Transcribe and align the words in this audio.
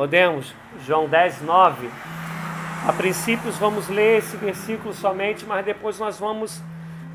Podemos? 0.00 0.54
João 0.86 1.06
10, 1.06 1.42
9. 1.42 1.90
A 2.88 2.92
princípio 2.94 3.52
vamos 3.52 3.86
ler 3.90 4.20
esse 4.20 4.34
versículo 4.34 4.94
somente, 4.94 5.44
mas 5.44 5.62
depois 5.62 5.98
nós 5.98 6.18
vamos 6.18 6.62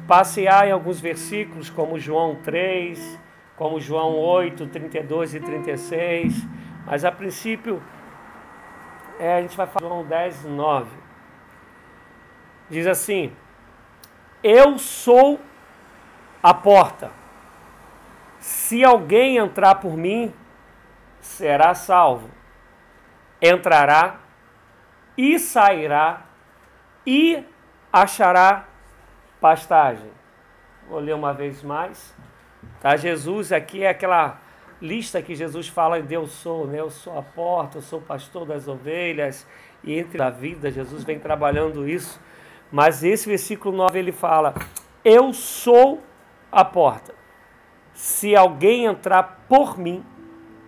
passear 0.07 0.67
em 0.67 0.71
alguns 0.71 0.99
versículos, 0.99 1.67
como 1.67 1.97
João 1.97 2.35
3, 2.35 3.19
como 3.55 3.81
João 3.81 4.15
8, 4.15 4.67
32 4.67 5.33
e 5.33 5.39
36. 5.39 6.47
Mas 6.85 7.03
a 7.03 7.11
princípio, 7.11 7.81
é, 9.19 9.37
a 9.37 9.41
gente 9.41 9.57
vai 9.57 9.65
falar 9.65 9.87
João 9.87 10.05
10, 10.05 10.45
9. 10.45 10.87
Diz 12.69 12.85
assim: 12.85 13.33
Eu 14.43 14.77
sou 14.77 15.39
a 16.43 16.53
porta. 16.53 17.09
Se 18.37 18.83
alguém 18.83 19.37
entrar 19.37 19.73
por 19.73 19.97
mim, 19.97 20.31
será 21.19 21.73
salvo. 21.73 22.44
Entrará 23.41 24.19
e 25.17 25.37
sairá 25.39 26.25
e 27.05 27.43
achará 27.91 28.65
pastagem. 29.39 30.09
Vou 30.89 30.99
ler 30.99 31.13
uma 31.13 31.33
vez 31.33 31.63
mais. 31.63 32.15
Tá? 32.81 32.95
Jesus 32.95 33.51
aqui 33.51 33.83
é 33.83 33.89
aquela 33.89 34.39
lista 34.81 35.21
que 35.21 35.35
Jesus 35.35 35.67
fala 35.67 35.99
em 35.99 36.03
Deus 36.03 36.31
sou, 36.31 36.67
né? 36.67 36.79
Eu 36.79 36.89
sou 36.89 37.17
a 37.17 37.21
porta, 37.21 37.77
eu 37.77 37.81
sou 37.81 37.99
o 37.99 38.01
pastor 38.01 38.45
das 38.45 38.67
ovelhas 38.67 39.47
e 39.83 39.97
entre 39.97 40.21
a 40.21 40.29
vida 40.29 40.71
Jesus 40.71 41.03
vem 41.03 41.19
trabalhando 41.19 41.87
isso. 41.87 42.19
Mas 42.71 43.03
esse 43.03 43.27
versículo 43.27 43.75
9 43.75 43.99
ele 43.99 44.11
fala: 44.11 44.53
Eu 45.03 45.33
sou 45.33 46.03
a 46.51 46.65
porta. 46.65 47.13
Se 47.93 48.35
alguém 48.35 48.85
entrar 48.85 49.45
por 49.47 49.77
mim, 49.77 50.03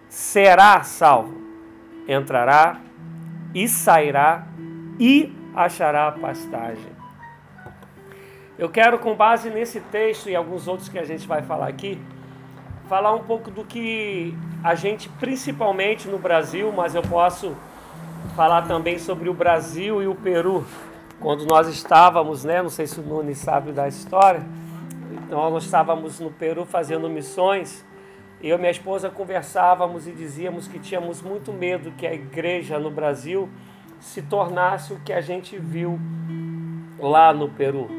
será 0.07 0.81
salvo. 0.83 1.46
Entrará 2.07 2.79
e 3.53 3.67
sairá 3.67 4.47
e 4.99 5.33
achará 5.55 6.11
pastagem. 6.11 6.97
Eu 8.57 8.69
quero, 8.69 8.97
com 8.97 9.15
base 9.15 9.49
nesse 9.49 9.79
texto 9.79 10.29
e 10.29 10.35
alguns 10.35 10.67
outros 10.67 10.89
que 10.89 10.97
a 10.97 11.03
gente 11.03 11.27
vai 11.27 11.43
falar 11.43 11.67
aqui, 11.67 11.99
falar 12.89 13.13
um 13.13 13.23
pouco 13.23 13.51
do 13.51 13.63
que 13.63 14.35
a 14.63 14.73
gente, 14.73 15.09
principalmente 15.09 16.07
no 16.07 16.17
Brasil, 16.17 16.73
mas 16.75 16.95
eu 16.95 17.03
posso 17.03 17.55
falar 18.35 18.63
também 18.63 18.97
sobre 18.97 19.29
o 19.29 19.33
Brasil 19.33 20.01
e 20.01 20.07
o 20.07 20.15
Peru. 20.15 20.65
Quando 21.19 21.45
nós 21.45 21.67
estávamos, 21.67 22.43
né, 22.43 22.61
não 22.61 22.69
sei 22.69 22.87
se 22.87 22.99
o 22.99 23.03
Nunes 23.03 23.37
sabe 23.37 23.71
da 23.71 23.87
história, 23.87 24.43
então 25.11 25.49
nós 25.49 25.63
estávamos 25.63 26.19
no 26.19 26.31
Peru 26.31 26.65
fazendo 26.65 27.09
missões, 27.09 27.85
eu 28.41 28.55
e 28.55 28.59
minha 28.59 28.71
esposa 28.71 29.09
conversávamos 29.09 30.07
e 30.07 30.11
dizíamos 30.11 30.67
que 30.67 30.77
tínhamos 30.77 31.21
muito 31.21 31.51
medo 31.51 31.91
que 31.91 32.05
a 32.05 32.13
igreja 32.13 32.77
no 32.77 32.91
Brasil 32.91 33.49
se 33.99 34.21
tornasse 34.21 34.93
o 34.93 34.99
que 34.99 35.11
a 35.11 35.21
gente 35.21 35.57
viu 35.57 35.99
lá 36.99 37.33
no 37.33 37.49
Peru, 37.49 37.89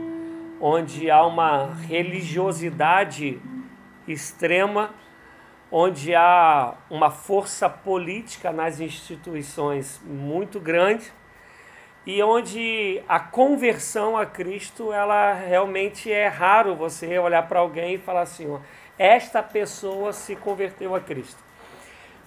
onde 0.60 1.10
há 1.10 1.26
uma 1.26 1.74
religiosidade 1.74 3.40
extrema, 4.06 4.90
onde 5.72 6.14
há 6.14 6.74
uma 6.88 7.10
força 7.10 7.68
política 7.68 8.52
nas 8.52 8.80
instituições 8.80 10.00
muito 10.04 10.60
grande 10.60 11.12
e 12.06 12.22
onde 12.22 13.02
a 13.06 13.20
conversão 13.20 14.16
a 14.16 14.24
Cristo, 14.24 14.92
ela 14.92 15.34
realmente 15.34 16.10
é 16.10 16.26
raro 16.26 16.74
você 16.74 17.18
olhar 17.18 17.46
para 17.46 17.60
alguém 17.60 17.96
e 17.96 17.98
falar 17.98 18.22
assim, 18.22 18.58
esta 18.98 19.42
pessoa 19.42 20.12
se 20.12 20.34
converteu 20.34 20.94
a 20.94 21.00
Cristo. 21.00 21.42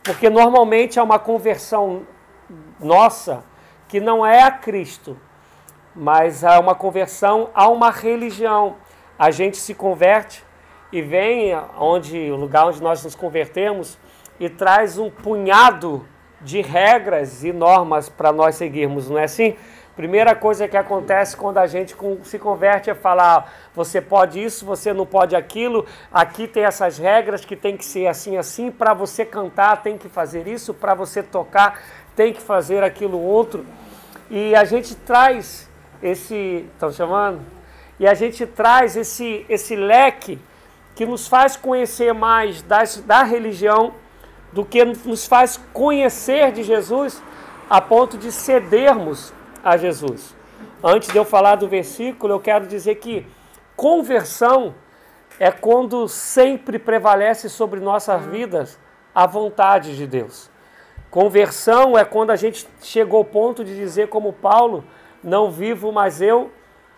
Porque 0.03 0.29
normalmente 0.29 0.97
é 0.97 1.03
uma 1.03 1.19
conversão 1.19 2.07
nossa 2.79 3.43
que 3.87 3.99
não 3.99 4.25
é 4.25 4.41
a 4.41 4.51
Cristo, 4.51 5.19
mas 5.95 6.43
é 6.43 6.57
uma 6.57 6.73
conversão 6.73 7.49
a 7.53 7.67
uma 7.67 7.91
religião. 7.91 8.77
A 9.19 9.29
gente 9.29 9.57
se 9.57 9.75
converte 9.75 10.43
e 10.91 11.01
vem 11.01 11.53
onde 11.77 12.31
o 12.31 12.35
lugar 12.35 12.67
onde 12.67 12.81
nós 12.81 13.03
nos 13.03 13.15
convertemos 13.15 13.97
e 14.39 14.49
traz 14.49 14.97
um 14.97 15.09
punhado 15.09 16.07
de 16.41 16.61
regras 16.61 17.43
e 17.43 17.53
normas 17.53 18.09
para 18.09 18.31
nós 18.31 18.55
seguirmos, 18.55 19.09
não 19.09 19.17
é 19.17 19.25
assim? 19.25 19.55
Primeira 20.01 20.33
coisa 20.33 20.67
que 20.67 20.75
acontece 20.75 21.37
quando 21.37 21.59
a 21.59 21.67
gente 21.67 21.95
se 22.23 22.39
converte 22.39 22.89
é 22.89 22.95
falar: 22.95 23.53
você 23.75 24.01
pode 24.01 24.43
isso, 24.43 24.65
você 24.65 24.91
não 24.91 25.05
pode 25.05 25.35
aquilo, 25.35 25.85
aqui 26.11 26.47
tem 26.47 26.63
essas 26.63 26.97
regras 26.97 27.45
que 27.45 27.55
tem 27.55 27.77
que 27.77 27.85
ser 27.85 28.07
assim, 28.07 28.35
assim, 28.35 28.71
para 28.71 28.95
você 28.95 29.23
cantar 29.23 29.83
tem 29.83 29.99
que 29.99 30.09
fazer 30.09 30.47
isso, 30.47 30.73
para 30.73 30.95
você 30.95 31.21
tocar 31.21 31.83
tem 32.15 32.33
que 32.33 32.41
fazer 32.41 32.83
aquilo 32.83 33.21
outro. 33.21 33.63
E 34.27 34.55
a 34.55 34.63
gente 34.63 34.95
traz 34.95 35.69
esse. 36.01 36.65
Estão 36.73 36.91
chamando? 36.91 37.39
E 37.99 38.07
a 38.07 38.15
gente 38.15 38.47
traz 38.47 38.97
esse, 38.97 39.45
esse 39.47 39.75
leque 39.75 40.39
que 40.95 41.05
nos 41.05 41.27
faz 41.27 41.55
conhecer 41.55 42.11
mais 42.11 42.63
das, 42.63 42.97
da 43.01 43.21
religião 43.21 43.93
do 44.51 44.65
que 44.65 44.83
nos 44.83 45.27
faz 45.27 45.57
conhecer 45.71 46.51
de 46.51 46.63
Jesus 46.63 47.21
a 47.69 47.79
ponto 47.79 48.17
de 48.17 48.31
cedermos 48.31 49.31
a 49.63 49.77
Jesus. 49.77 50.35
Antes 50.83 51.09
de 51.09 51.17
eu 51.17 51.25
falar 51.25 51.55
do 51.55 51.67
versículo, 51.67 52.33
eu 52.33 52.39
quero 52.39 52.67
dizer 52.67 52.95
que 52.95 53.25
conversão 53.75 54.73
é 55.39 55.51
quando 55.51 56.07
sempre 56.07 56.77
prevalece 56.77 57.49
sobre 57.49 57.79
nossas 57.79 58.25
vidas 58.25 58.79
a 59.13 59.25
vontade 59.25 59.95
de 59.95 60.07
Deus. 60.07 60.49
Conversão 61.09 61.97
é 61.97 62.05
quando 62.05 62.31
a 62.31 62.35
gente 62.35 62.67
chegou 62.81 63.19
ao 63.19 63.25
ponto 63.25 63.65
de 63.65 63.75
dizer, 63.75 64.07
como 64.07 64.31
Paulo, 64.31 64.83
não 65.23 65.51
vivo 65.51 65.91
mais 65.91 66.21
eu, 66.21 66.51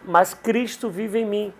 mas 0.03 0.33
Cristo 0.33 0.89
vive 0.89 1.19
em 1.19 1.25
mim. 1.25 1.53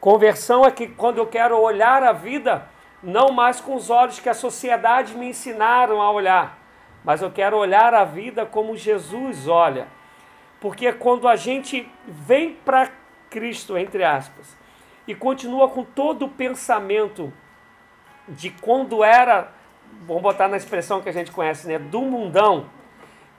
Conversão 0.00 0.64
é 0.64 0.70
que 0.70 0.86
quando 0.86 1.18
eu 1.18 1.26
quero 1.26 1.58
olhar 1.60 2.02
a 2.02 2.12
vida, 2.12 2.66
não 3.02 3.30
mais 3.30 3.60
com 3.60 3.74
os 3.74 3.90
olhos 3.90 4.20
que 4.20 4.28
a 4.28 4.34
sociedade 4.34 5.16
me 5.16 5.28
ensinaram 5.28 6.00
a 6.00 6.10
olhar, 6.10 6.58
mas 7.04 7.20
eu 7.20 7.30
quero 7.30 7.56
olhar 7.56 7.92
a 7.94 8.04
vida 8.04 8.46
como 8.46 8.76
Jesus 8.76 9.46
olha. 9.46 9.86
Porque 10.60 10.92
quando 10.92 11.28
a 11.28 11.36
gente 11.36 11.88
vem 12.06 12.54
para 12.64 12.90
Cristo, 13.30 13.78
entre 13.78 14.02
aspas, 14.04 14.56
e 15.06 15.14
continua 15.14 15.68
com 15.68 15.84
todo 15.84 16.26
o 16.26 16.28
pensamento 16.28 17.32
de 18.28 18.50
quando 18.50 19.02
era, 19.02 19.52
vamos 20.06 20.22
botar 20.22 20.48
na 20.48 20.56
expressão 20.56 21.00
que 21.00 21.08
a 21.08 21.12
gente 21.12 21.30
conhece, 21.30 21.66
né, 21.66 21.78
do 21.78 22.02
mundão, 22.02 22.68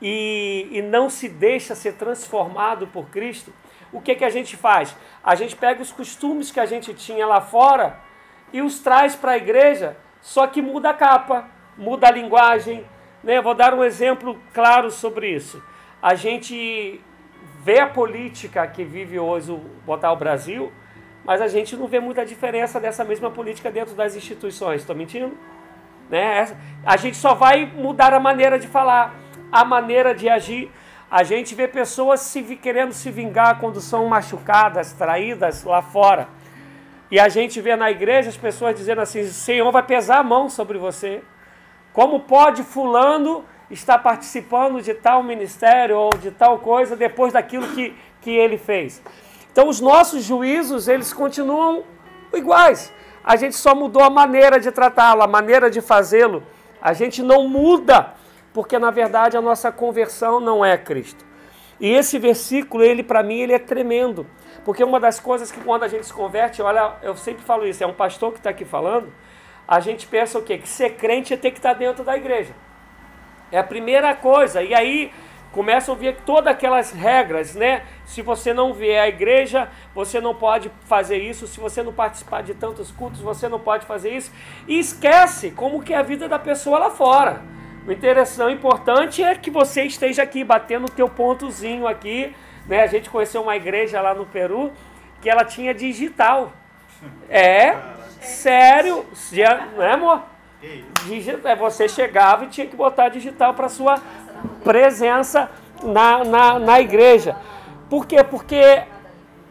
e, 0.02 0.68
e 0.72 0.82
não 0.82 1.10
se 1.10 1.28
deixa 1.28 1.76
ser 1.76 1.94
transformado 1.94 2.88
por 2.88 3.10
Cristo, 3.10 3.54
o 3.92 4.00
que, 4.00 4.16
que 4.16 4.26
a 4.26 4.30
gente 4.30 4.56
faz? 4.56 4.96
A 5.24 5.36
gente 5.36 5.56
pega 5.56 5.82
os 5.82 5.92
costumes 5.92 6.52
que 6.52 6.60
a 6.60 6.66
gente 6.66 6.94
tinha 6.94 7.26
lá 7.26 7.42
fora 7.42 8.00
e 8.54 8.62
os 8.62 8.80
traz 8.80 9.16
para 9.16 9.32
a 9.32 9.38
igreja, 9.38 9.98
só 10.22 10.48
que 10.48 10.62
muda 10.62 10.92
a 10.92 10.94
capa, 10.94 11.50
muda 11.78 12.08
a 12.08 12.12
linguagem. 12.12 12.86
Né? 13.24 13.42
Vou 13.42 13.56
dar 13.56 13.74
um 13.74 13.84
exemplo 13.84 14.40
claro 14.54 14.92
sobre 14.92 15.30
isso. 15.30 15.62
A 16.02 16.16
gente 16.16 17.02
vê 17.64 17.80
a 17.80 17.88
política 17.88 18.66
que 18.68 18.84
vive 18.84 19.20
hoje, 19.20 19.58
botar 19.86 20.12
o 20.12 20.16
Brasil, 20.16 20.72
mas 21.24 21.42
a 21.42 21.48
gente 21.48 21.76
não 21.76 21.88
vê 21.88 22.00
muita 22.00 22.26
diferença 22.26 22.80
dessa 22.80 23.04
mesma 23.04 23.30
política 23.30 23.70
dentro 23.70 23.94
das 23.96 24.16
instituições. 24.16 24.82
Estou 24.82 24.96
mentindo? 24.96 25.38
Né? 26.10 26.56
A 26.86 26.98
gente 26.98 27.18
só 27.18 27.34
vai 27.34 27.66
mudar 27.66 28.14
a 28.14 28.20
maneira 28.20 28.58
de 28.58 28.68
falar, 28.68 29.14
a 29.52 29.64
maneira 29.64 30.16
de 30.16 30.30
agir. 30.30 30.72
A 31.12 31.24
gente 31.24 31.54
vê 31.56 31.68
pessoas 31.68 32.22
se, 32.22 32.42
querendo 32.56 32.94
se 32.94 33.12
vingar 33.12 33.60
quando 33.60 33.82
são 33.82 34.08
machucadas, 34.08 34.94
traídas 34.94 35.64
lá 35.64 35.82
fora. 35.82 36.28
E 37.12 37.20
a 37.20 37.28
gente 37.28 37.60
vê 37.60 37.76
na 37.76 37.90
igreja 37.90 38.30
as 38.30 38.38
pessoas 38.38 38.76
dizendo 38.76 39.02
assim: 39.02 39.22
o 39.22 39.28
Senhor 39.28 39.72
vai 39.72 39.84
pesar 39.84 40.20
a 40.20 40.24
mão 40.24 40.50
sobre 40.50 40.78
você. 40.78 41.22
Como 41.92 42.22
pode 42.22 42.64
Fulano 42.64 43.44
estar 43.70 44.00
participando 44.00 44.82
de 44.82 44.94
tal 44.94 45.24
ministério 45.24 45.98
ou 45.98 46.10
de 46.12 46.32
tal 46.32 46.60
coisa 46.60 46.96
depois 46.96 47.34
daquilo 47.34 47.68
que, 47.70 47.96
que 48.22 48.32
ele 48.32 48.58
fez? 48.58 49.02
Então, 49.52 49.68
os 49.68 49.80
nossos 49.80 50.24
juízos, 50.24 50.88
eles 50.88 51.12
continuam 51.12 51.84
iguais. 52.34 52.94
A 53.24 53.36
gente 53.36 53.56
só 53.56 53.76
mudou 53.76 54.04
a 54.04 54.10
maneira 54.10 54.60
de 54.60 54.72
tratá-lo, 54.72 55.22
a 55.22 55.28
maneira 55.28 55.70
de 55.70 55.82
fazê-lo. 55.82 56.44
A 56.82 56.94
gente 56.94 57.22
não 57.22 57.48
muda 57.48 58.14
porque 58.54 58.80
na 58.80 58.92
verdade 58.92 59.38
a 59.38 59.42
nossa 59.42 59.72
conversão 59.72 60.40
não 60.40 60.64
é 60.64 60.78
Cristo. 60.78 61.26
E 61.80 61.90
esse 61.90 62.20
versículo, 62.20 62.84
ele 62.84 63.04
para 63.04 63.24
mim, 63.24 63.40
ele 63.40 63.54
é 63.54 63.60
tremendo, 63.60 64.28
porque 64.66 64.84
uma 64.84 65.00
das 65.00 65.20
coisas 65.20 65.50
que 65.52 65.62
quando 65.62 65.84
a 65.84 65.88
gente 65.88 66.06
se 66.06 66.14
converte, 66.14 66.62
olha, 66.62 66.96
eu 67.02 67.16
sempre 67.16 67.44
falo 67.44 67.66
isso, 67.66 67.84
é 67.84 67.88
um 67.88 67.94
pastor 67.94 68.34
que 68.34 68.40
está 68.40 68.50
aqui 68.50 68.66
falando, 68.66 69.14
a 69.66 69.80
gente 69.80 70.06
pensa 70.08 70.38
o 70.38 70.42
quê? 70.42 70.58
Que 70.58 70.68
ser 70.68 70.96
crente 70.96 71.34
é 71.34 71.38
ter 71.38 71.52
que 71.52 71.60
estar 71.60 71.74
tá 71.74 71.80
dentro 71.80 72.04
da 72.04 72.18
igreja. 72.18 72.54
É 73.52 73.58
a 73.58 73.64
primeira 73.64 74.16
coisa. 74.16 74.62
E 74.62 74.74
aí 74.74 75.12
começa 75.52 75.92
a 75.92 75.94
ouvir 75.94 76.16
todas 76.26 76.54
aquelas 76.54 76.92
regras, 76.92 77.56
né? 77.56 77.84
Se 78.06 78.22
você 78.22 78.54
não 78.54 78.74
vier 78.74 79.02
à 79.02 79.08
igreja, 79.08 79.70
você 79.94 80.22
não 80.22 80.36
pode 80.36 80.72
fazer 80.86 81.18
isso. 81.18 81.48
Se 81.48 81.60
você 81.60 81.82
não 81.82 81.94
participar 81.94 82.44
de 82.44 82.54
tantos 82.54 82.92
cultos, 82.92 83.22
você 83.22 83.48
não 83.48 83.60
pode 83.60 83.86
fazer 83.86 84.12
isso. 84.12 84.32
E 84.68 84.80
esquece 84.80 85.52
como 85.52 85.82
que 85.82 85.94
é 85.94 85.98
a 85.98 86.04
vida 86.04 86.28
da 86.28 86.40
pessoa 86.40 86.80
lá 86.80 86.90
fora. 86.90 87.42
O 87.88 87.92
interessante, 87.92 88.54
o 88.54 88.56
importante 88.56 89.24
é 89.24 89.34
que 89.36 89.50
você 89.50 89.84
esteja 89.84 90.22
aqui 90.22 90.44
batendo 90.44 90.86
o 90.86 90.92
teu 90.92 91.10
pontozinho 91.10 91.88
aqui. 91.88 92.36
Né? 92.68 92.84
A 92.84 92.88
gente 92.88 93.10
conheceu 93.10 93.42
uma 93.42 93.56
igreja 93.56 94.02
lá 94.02 94.14
no 94.14 94.26
Peru 94.26 94.72
que 95.22 95.30
ela 95.30 95.44
tinha 95.44 95.74
digital. 95.74 96.54
É, 97.30 97.76
sério, 98.22 99.06
não 99.76 99.84
é 99.84 99.94
amor? 99.94 100.22
É, 100.62 101.56
você 101.56 101.88
chegava 101.88 102.44
e 102.44 102.48
tinha 102.48 102.68
que 102.68 102.76
botar 102.76 103.08
digital 103.08 103.54
para 103.54 103.70
sua 103.70 103.98
presença 104.62 105.50
na, 105.82 106.26
na, 106.26 106.60
na 106.60 106.82
igreja. 106.82 107.38
Por 107.90 108.06
quê? 108.06 108.22
Porque 108.26 108.84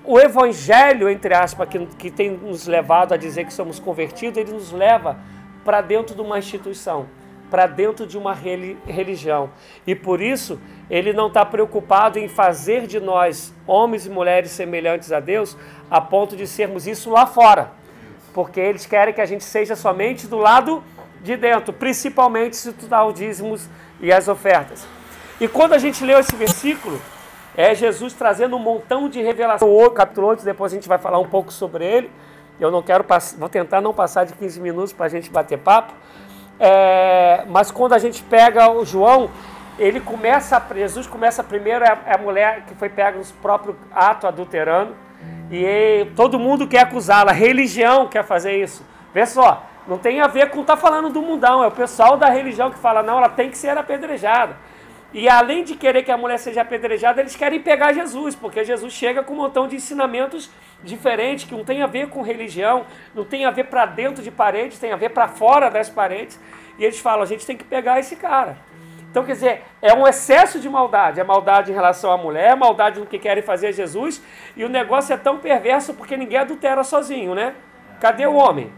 o 0.04 0.20
evangelho, 0.20 1.08
entre 1.08 1.32
aspas, 1.32 1.66
que, 1.66 1.86
que 1.98 2.10
tem 2.10 2.30
nos 2.30 2.66
levado 2.66 3.14
a 3.14 3.16
dizer 3.16 3.46
que 3.46 3.54
somos 3.54 3.78
convertidos, 3.78 4.36
ele 4.36 4.52
nos 4.52 4.70
leva 4.70 5.16
para 5.64 5.80
dentro 5.80 6.14
de 6.14 6.20
uma 6.20 6.38
instituição, 6.38 7.06
para 7.50 7.66
dentro 7.66 8.06
de 8.06 8.18
uma 8.18 8.34
religião. 8.34 9.50
E 9.86 9.94
por 9.94 10.20
isso, 10.20 10.60
ele 10.90 11.14
não 11.14 11.28
está 11.28 11.42
preocupado 11.42 12.18
em 12.18 12.28
fazer 12.28 12.86
de 12.86 13.00
nós, 13.00 13.54
homens 13.66 14.04
e 14.04 14.10
mulheres 14.10 14.50
semelhantes 14.50 15.10
a 15.10 15.20
Deus, 15.20 15.56
a 15.90 16.02
ponto 16.02 16.36
de 16.36 16.46
sermos 16.46 16.86
isso 16.86 17.10
lá 17.10 17.26
fora. 17.26 17.72
Porque 18.34 18.60
eles 18.60 18.84
querem 18.84 19.14
que 19.14 19.22
a 19.22 19.26
gente 19.26 19.42
seja 19.42 19.74
somente 19.74 20.26
do 20.26 20.36
lado 20.36 20.84
de 21.22 21.36
dentro, 21.36 21.72
principalmente 21.72 22.56
se 22.56 22.72
tu 22.72 22.86
dá 22.86 23.04
os 23.04 23.14
dízimos 23.14 23.68
e 24.00 24.12
as 24.12 24.28
ofertas. 24.28 24.86
E 25.40 25.46
quando 25.46 25.72
a 25.72 25.78
gente 25.78 26.04
leu 26.04 26.18
esse 26.18 26.34
versículo, 26.34 27.00
é 27.56 27.74
Jesus 27.74 28.12
trazendo 28.12 28.56
um 28.56 28.58
montão 28.58 29.08
de 29.08 29.20
revelação. 29.20 29.68
O 29.68 29.90
capítulo 29.90 30.28
8, 30.28 30.44
depois 30.44 30.72
a 30.72 30.74
gente 30.76 30.88
vai 30.88 30.98
falar 30.98 31.18
um 31.18 31.28
pouco 31.28 31.52
sobre 31.52 31.84
ele. 31.84 32.10
Eu 32.60 32.70
não 32.70 32.82
quero 32.82 33.04
vou 33.36 33.48
tentar 33.48 33.80
não 33.80 33.94
passar 33.94 34.24
de 34.24 34.32
15 34.34 34.60
minutos 34.60 34.92
para 34.92 35.06
a 35.06 35.08
gente 35.08 35.30
bater 35.30 35.58
papo. 35.58 35.92
É, 36.58 37.44
mas 37.48 37.70
quando 37.70 37.92
a 37.92 37.98
gente 37.98 38.22
pega 38.24 38.68
o 38.70 38.84
João, 38.84 39.30
ele 39.78 40.00
começa, 40.00 40.60
Jesus 40.74 41.06
começa 41.06 41.42
primeiro, 41.44 41.84
é, 41.84 41.98
é 42.06 42.14
a 42.16 42.18
mulher 42.18 42.64
que 42.66 42.74
foi 42.74 42.88
pega 42.88 43.16
nos 43.16 43.30
próprios 43.30 43.76
ato 43.92 44.26
adulterando, 44.26 44.94
e 45.50 46.06
todo 46.16 46.38
mundo 46.38 46.66
quer 46.66 46.80
acusá-la, 46.80 47.30
a 47.30 47.34
religião 47.34 48.08
quer 48.08 48.24
fazer 48.24 48.60
isso. 48.60 48.84
Vê 49.14 49.24
só, 49.24 49.67
não 49.88 49.96
tem 49.96 50.20
a 50.20 50.26
ver 50.26 50.50
com 50.50 50.60
estar 50.60 50.76
tá 50.76 50.80
falando 50.80 51.08
do 51.08 51.22
mundão, 51.22 51.64
é 51.64 51.66
o 51.66 51.70
pessoal 51.70 52.16
da 52.18 52.28
religião 52.28 52.70
que 52.70 52.78
fala, 52.78 53.02
não, 53.02 53.16
ela 53.16 53.28
tem 53.30 53.50
que 53.50 53.56
ser 53.56 53.76
apedrejada. 53.76 54.56
E 55.14 55.26
além 55.26 55.64
de 55.64 55.74
querer 55.74 56.02
que 56.02 56.12
a 56.12 56.18
mulher 56.18 56.38
seja 56.38 56.60
apedrejada, 56.60 57.22
eles 57.22 57.34
querem 57.34 57.58
pegar 57.60 57.94
Jesus, 57.94 58.34
porque 58.34 58.62
Jesus 58.62 58.92
chega 58.92 59.22
com 59.22 59.32
um 59.32 59.36
montão 59.38 59.66
de 59.66 59.76
ensinamentos 59.76 60.50
diferentes, 60.84 61.46
que 61.46 61.54
não 61.54 61.64
tem 61.64 61.80
a 61.80 61.86
ver 61.86 62.10
com 62.10 62.20
religião, 62.20 62.84
não 63.14 63.24
tem 63.24 63.46
a 63.46 63.50
ver 63.50 63.64
para 63.64 63.86
dentro 63.86 64.22
de 64.22 64.30
paredes, 64.30 64.78
tem 64.78 64.92
a 64.92 64.96
ver 64.96 65.08
para 65.08 65.26
fora 65.26 65.70
das 65.70 65.88
paredes. 65.88 66.38
E 66.78 66.84
eles 66.84 66.98
falam: 66.98 67.22
a 67.22 67.26
gente 67.26 67.46
tem 67.46 67.56
que 67.56 67.64
pegar 67.64 67.98
esse 67.98 68.16
cara. 68.16 68.58
Então, 69.10 69.24
quer 69.24 69.32
dizer, 69.32 69.62
é 69.80 69.94
um 69.94 70.06
excesso 70.06 70.60
de 70.60 70.68
maldade. 70.68 71.18
É 71.18 71.24
maldade 71.24 71.72
em 71.72 71.74
relação 71.74 72.12
à 72.12 72.18
mulher, 72.18 72.54
maldade 72.54 73.00
no 73.00 73.06
que 73.06 73.18
querem 73.18 73.42
fazer 73.42 73.68
a 73.68 73.72
Jesus. 73.72 74.22
E 74.54 74.62
o 74.62 74.68
negócio 74.68 75.14
é 75.14 75.16
tão 75.16 75.38
perverso 75.38 75.94
porque 75.94 76.18
ninguém 76.18 76.38
adultera 76.38 76.84
sozinho, 76.84 77.34
né? 77.34 77.54
Cadê 77.98 78.26
o 78.26 78.34
homem? 78.34 78.70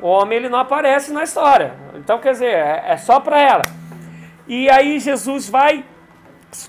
O 0.00 0.06
homem 0.06 0.38
ele 0.38 0.48
não 0.48 0.58
aparece 0.58 1.12
na 1.12 1.24
história. 1.24 1.74
Então, 1.94 2.18
quer 2.18 2.32
dizer, 2.32 2.52
é, 2.52 2.84
é 2.88 2.96
só 2.96 3.18
para 3.20 3.40
ela. 3.40 3.62
E 4.46 4.70
aí 4.70 4.98
Jesus 4.98 5.48
vai, 5.48 5.84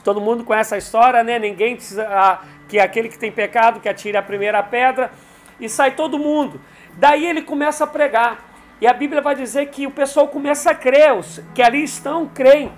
todo 0.03 0.19
mundo 0.19 0.43
conhece 0.43 0.75
a 0.75 0.77
história, 0.77 1.23
né? 1.23 1.39
Ninguém 1.39 1.77
ah, 2.09 2.41
que 2.67 2.79
é 2.79 2.81
aquele 2.81 3.09
que 3.09 3.17
tem 3.17 3.31
pecado 3.31 3.79
que 3.79 3.87
atire 3.87 4.17
a 4.17 4.21
primeira 4.21 4.61
pedra 4.63 5.11
e 5.59 5.69
sai 5.69 5.91
todo 5.91 6.19
mundo. 6.19 6.59
Daí 6.93 7.25
ele 7.25 7.41
começa 7.41 7.83
a 7.83 7.87
pregar. 7.87 8.49
E 8.81 8.87
a 8.87 8.93
Bíblia 8.93 9.21
vai 9.21 9.35
dizer 9.35 9.67
que 9.67 9.85
o 9.85 9.91
pessoal 9.91 10.27
começa 10.27 10.71
a 10.71 10.75
crer, 10.75 11.13
os 11.13 11.41
que 11.53 11.61
ali 11.61 11.83
estão 11.83 12.27
creem. 12.27 12.71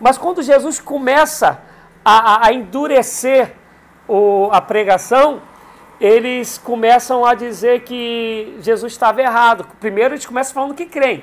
Mas 0.00 0.18
quando 0.18 0.42
Jesus 0.42 0.80
começa 0.80 1.62
a, 2.04 2.46
a 2.46 2.52
endurecer 2.52 3.52
o, 4.08 4.48
a 4.50 4.60
pregação, 4.60 5.42
eles 6.02 6.58
começam 6.58 7.24
a 7.24 7.32
dizer 7.32 7.82
que 7.82 8.56
Jesus 8.58 8.92
estava 8.92 9.22
errado. 9.22 9.64
Primeiro 9.78 10.14
eles 10.14 10.26
começam 10.26 10.52
falando 10.52 10.74
que 10.74 10.86
creem. 10.86 11.22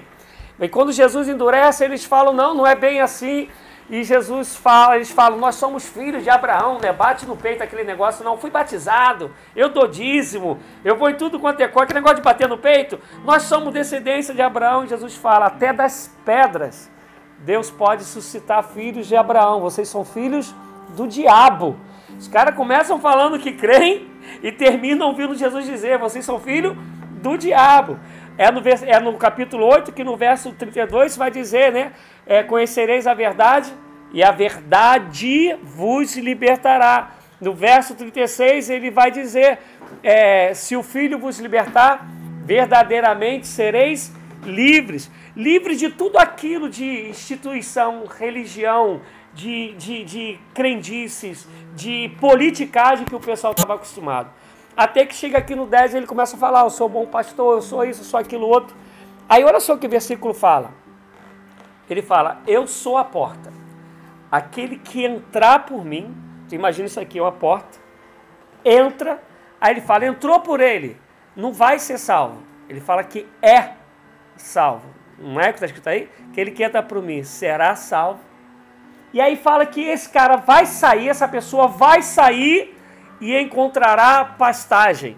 E 0.57 0.69
quando 0.69 0.93
Jesus 0.93 1.27
endurece, 1.27 1.83
eles 1.83 2.05
falam, 2.05 2.31
não, 2.31 2.53
não 2.53 2.65
é 2.65 2.75
bem 2.75 3.01
assim. 3.01 3.49
E 3.89 4.05
Jesus 4.05 4.55
fala, 4.55 4.95
eles 4.95 5.11
falam, 5.11 5.37
nós 5.37 5.55
somos 5.55 5.85
filhos 5.85 6.23
de 6.23 6.29
Abraão, 6.29 6.79
né? 6.79 6.93
Bate 6.93 7.25
no 7.25 7.35
peito 7.35 7.61
aquele 7.61 7.83
negócio, 7.83 8.23
não, 8.23 8.37
fui 8.37 8.49
batizado, 8.49 9.33
eu 9.55 9.67
dou 9.67 9.87
dízimo, 9.87 10.59
eu 10.85 10.95
vou 10.95 11.09
em 11.09 11.15
tudo 11.15 11.39
quanto 11.39 11.59
é 11.59 11.67
coisa, 11.67 11.85
aquele 11.85 11.99
negócio 11.99 12.17
de 12.17 12.21
bater 12.21 12.47
no 12.47 12.57
peito, 12.57 12.99
nós 13.25 13.43
somos 13.43 13.73
descendência 13.73 14.31
de 14.31 14.43
Abraão, 14.43 14.85
e 14.85 14.87
Jesus 14.87 15.15
fala, 15.15 15.47
até 15.47 15.73
das 15.73 16.15
pedras, 16.23 16.89
Deus 17.39 17.71
pode 17.71 18.03
suscitar 18.03 18.63
filhos 18.63 19.07
de 19.07 19.15
Abraão, 19.15 19.59
vocês 19.59 19.89
são 19.89 20.05
filhos 20.05 20.53
do 20.89 21.07
diabo. 21.07 21.75
Os 22.15 22.27
caras 22.27 22.55
começam 22.55 22.99
falando 22.99 23.39
que 23.39 23.53
creem 23.53 24.08
e 24.41 24.51
terminam 24.51 25.07
ouvindo 25.07 25.35
Jesus 25.35 25.65
dizer, 25.65 25.97
vocês 25.97 26.25
são 26.25 26.39
filhos 26.39 26.75
do 27.21 27.37
diabo. 27.37 27.99
É 28.37 28.49
no, 28.51 28.61
é 28.85 28.99
no 28.99 29.13
capítulo 29.17 29.65
8 29.65 29.91
que 29.91 30.03
no 30.03 30.15
verso 30.15 30.53
32 30.53 31.17
vai 31.17 31.29
dizer, 31.29 31.71
né? 31.71 31.91
É, 32.25 32.41
Conhecereis 32.41 33.05
a 33.05 33.13
verdade 33.13 33.73
e 34.13 34.23
a 34.23 34.31
verdade 34.31 35.55
vos 35.61 36.15
libertará. 36.15 37.11
No 37.41 37.53
verso 37.53 37.95
36 37.95 38.69
ele 38.69 38.89
vai 38.89 39.11
dizer: 39.11 39.59
é, 40.01 40.53
Se 40.53 40.75
o 40.75 40.83
Filho 40.83 41.19
vos 41.19 41.39
libertar, 41.39 42.07
verdadeiramente 42.45 43.47
sereis 43.47 44.13
livres. 44.43 45.11
Livres 45.35 45.79
de 45.79 45.89
tudo 45.89 46.17
aquilo 46.17 46.69
de 46.69 47.09
instituição, 47.09 48.05
religião, 48.05 49.01
de, 49.39 49.71
de, 49.74 50.03
de 50.03 50.39
crendices, 50.53 51.47
de 51.74 52.13
politicagem 52.19 53.06
que 53.06 53.15
o 53.15 53.19
pessoal 53.21 53.53
estava 53.53 53.75
acostumado. 53.75 54.30
Até 54.75 55.06
que 55.06 55.15
chega 55.15 55.38
aqui 55.38 55.56
no 55.56 55.65
10 55.65 55.95
ele 55.95 56.06
começa 56.06 56.36
a 56.36 56.39
falar: 56.39 56.63
Eu 56.63 56.69
sou 56.69 56.89
bom 56.89 57.06
pastor, 57.06 57.56
eu 57.56 57.62
sou 57.62 57.86
isso, 57.86 58.01
eu 58.01 58.06
sou 58.06 58.19
aquilo 58.19 58.45
outro. 58.45 58.75
Aí 59.30 59.44
olha 59.45 59.62
só 59.62 59.75
o 59.75 59.77
que 59.77 59.88
o 59.88 59.89
versículo 59.89 60.33
fala. 60.33 60.71
Ele 61.89 62.01
fala: 62.01 62.41
Eu 62.45 62.68
sou 62.68 62.97
a 62.97 63.06
porta. 63.06 63.53
Aquele 64.30 64.77
que 64.77 65.06
entrar 65.06 65.65
por 65.65 65.85
mim, 65.85 66.13
tu 66.50 66.56
imagina 66.56 66.88
isso 66.88 67.00
aqui, 67.00 67.18
é 67.18 67.21
uma 67.21 67.31
porta, 67.31 67.80
entra, 68.63 69.24
aí 69.59 69.74
ele 69.74 69.81
fala: 69.81 70.06
Entrou 70.06 70.42
por 70.42 70.59
ele, 70.59 71.00
não 71.33 71.53
vai 71.53 71.80
ser 71.80 71.97
salvo. 71.97 72.44
Ele 72.68 72.81
fala 72.81 73.06
que 73.06 73.25
é 73.42 73.71
salvo. 74.35 74.89
Não 75.18 75.39
é 75.39 75.45
o 75.50 75.53
que 75.53 75.56
está 75.56 75.65
escrito 75.65 75.88
aí? 75.88 76.09
Que 76.33 76.42
ele 76.42 76.51
que 76.51 76.62
entra 76.62 76.83
por 76.83 77.01
mim 77.01 77.24
será 77.24 77.75
salvo. 77.75 78.28
E 79.13 79.19
aí 79.19 79.35
fala 79.35 79.65
que 79.65 79.81
esse 79.81 80.09
cara 80.09 80.35
vai 80.35 80.65
sair, 80.65 81.09
essa 81.09 81.28
pessoa 81.28 81.68
vai 81.68 82.01
sair 82.01 82.75
e 83.19 83.35
encontrará 83.35 84.23
pastagem. 84.23 85.18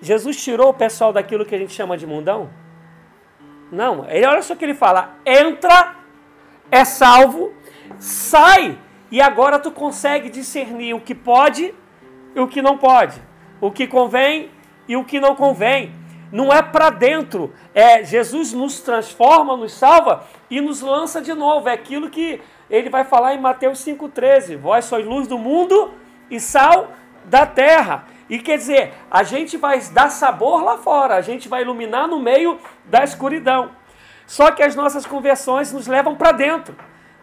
Jesus 0.00 0.42
tirou 0.42 0.70
o 0.70 0.74
pessoal 0.74 1.12
daquilo 1.12 1.44
que 1.44 1.54
a 1.54 1.58
gente 1.58 1.72
chama 1.72 1.96
de 1.96 2.06
mundão? 2.06 2.50
Não, 3.70 4.08
ele, 4.08 4.26
olha 4.26 4.42
só 4.42 4.54
o 4.54 4.56
que 4.56 4.64
ele 4.64 4.74
fala: 4.74 5.14
entra, 5.24 5.94
é 6.70 6.84
salvo, 6.84 7.52
sai, 7.98 8.78
e 9.10 9.20
agora 9.20 9.58
tu 9.58 9.70
consegue 9.70 10.28
discernir 10.28 10.94
o 10.94 11.00
que 11.00 11.14
pode 11.14 11.74
e 12.34 12.40
o 12.40 12.48
que 12.48 12.62
não 12.62 12.78
pode, 12.78 13.20
o 13.60 13.70
que 13.70 13.86
convém 13.86 14.50
e 14.88 14.96
o 14.96 15.04
que 15.04 15.20
não 15.20 15.34
convém. 15.34 15.92
Não 16.32 16.52
é 16.52 16.62
para 16.62 16.90
dentro, 16.90 17.52
é 17.74 18.04
Jesus 18.04 18.52
nos 18.52 18.80
transforma, 18.80 19.56
nos 19.56 19.72
salva 19.72 20.24
e 20.48 20.60
nos 20.60 20.80
lança 20.80 21.20
de 21.20 21.34
novo. 21.34 21.68
É 21.68 21.72
aquilo 21.72 22.08
que 22.08 22.40
ele 22.70 22.88
vai 22.88 23.04
falar 23.04 23.34
em 23.34 23.40
Mateus 23.40 23.84
5,13: 23.84 24.56
Vós 24.56 24.84
sois 24.84 25.04
luz 25.04 25.26
do 25.26 25.36
mundo 25.36 25.92
e 26.30 26.38
sal 26.38 26.92
da 27.24 27.44
terra. 27.44 28.04
E 28.28 28.38
quer 28.38 28.56
dizer, 28.56 28.94
a 29.10 29.24
gente 29.24 29.56
vai 29.56 29.80
dar 29.80 30.08
sabor 30.08 30.62
lá 30.62 30.78
fora, 30.78 31.16
a 31.16 31.20
gente 31.20 31.48
vai 31.48 31.62
iluminar 31.62 32.06
no 32.06 32.20
meio 32.20 32.60
da 32.84 33.02
escuridão. 33.02 33.72
Só 34.24 34.52
que 34.52 34.62
as 34.62 34.76
nossas 34.76 35.04
conversões 35.04 35.72
nos 35.72 35.88
levam 35.88 36.14
para 36.14 36.30
dentro. 36.30 36.76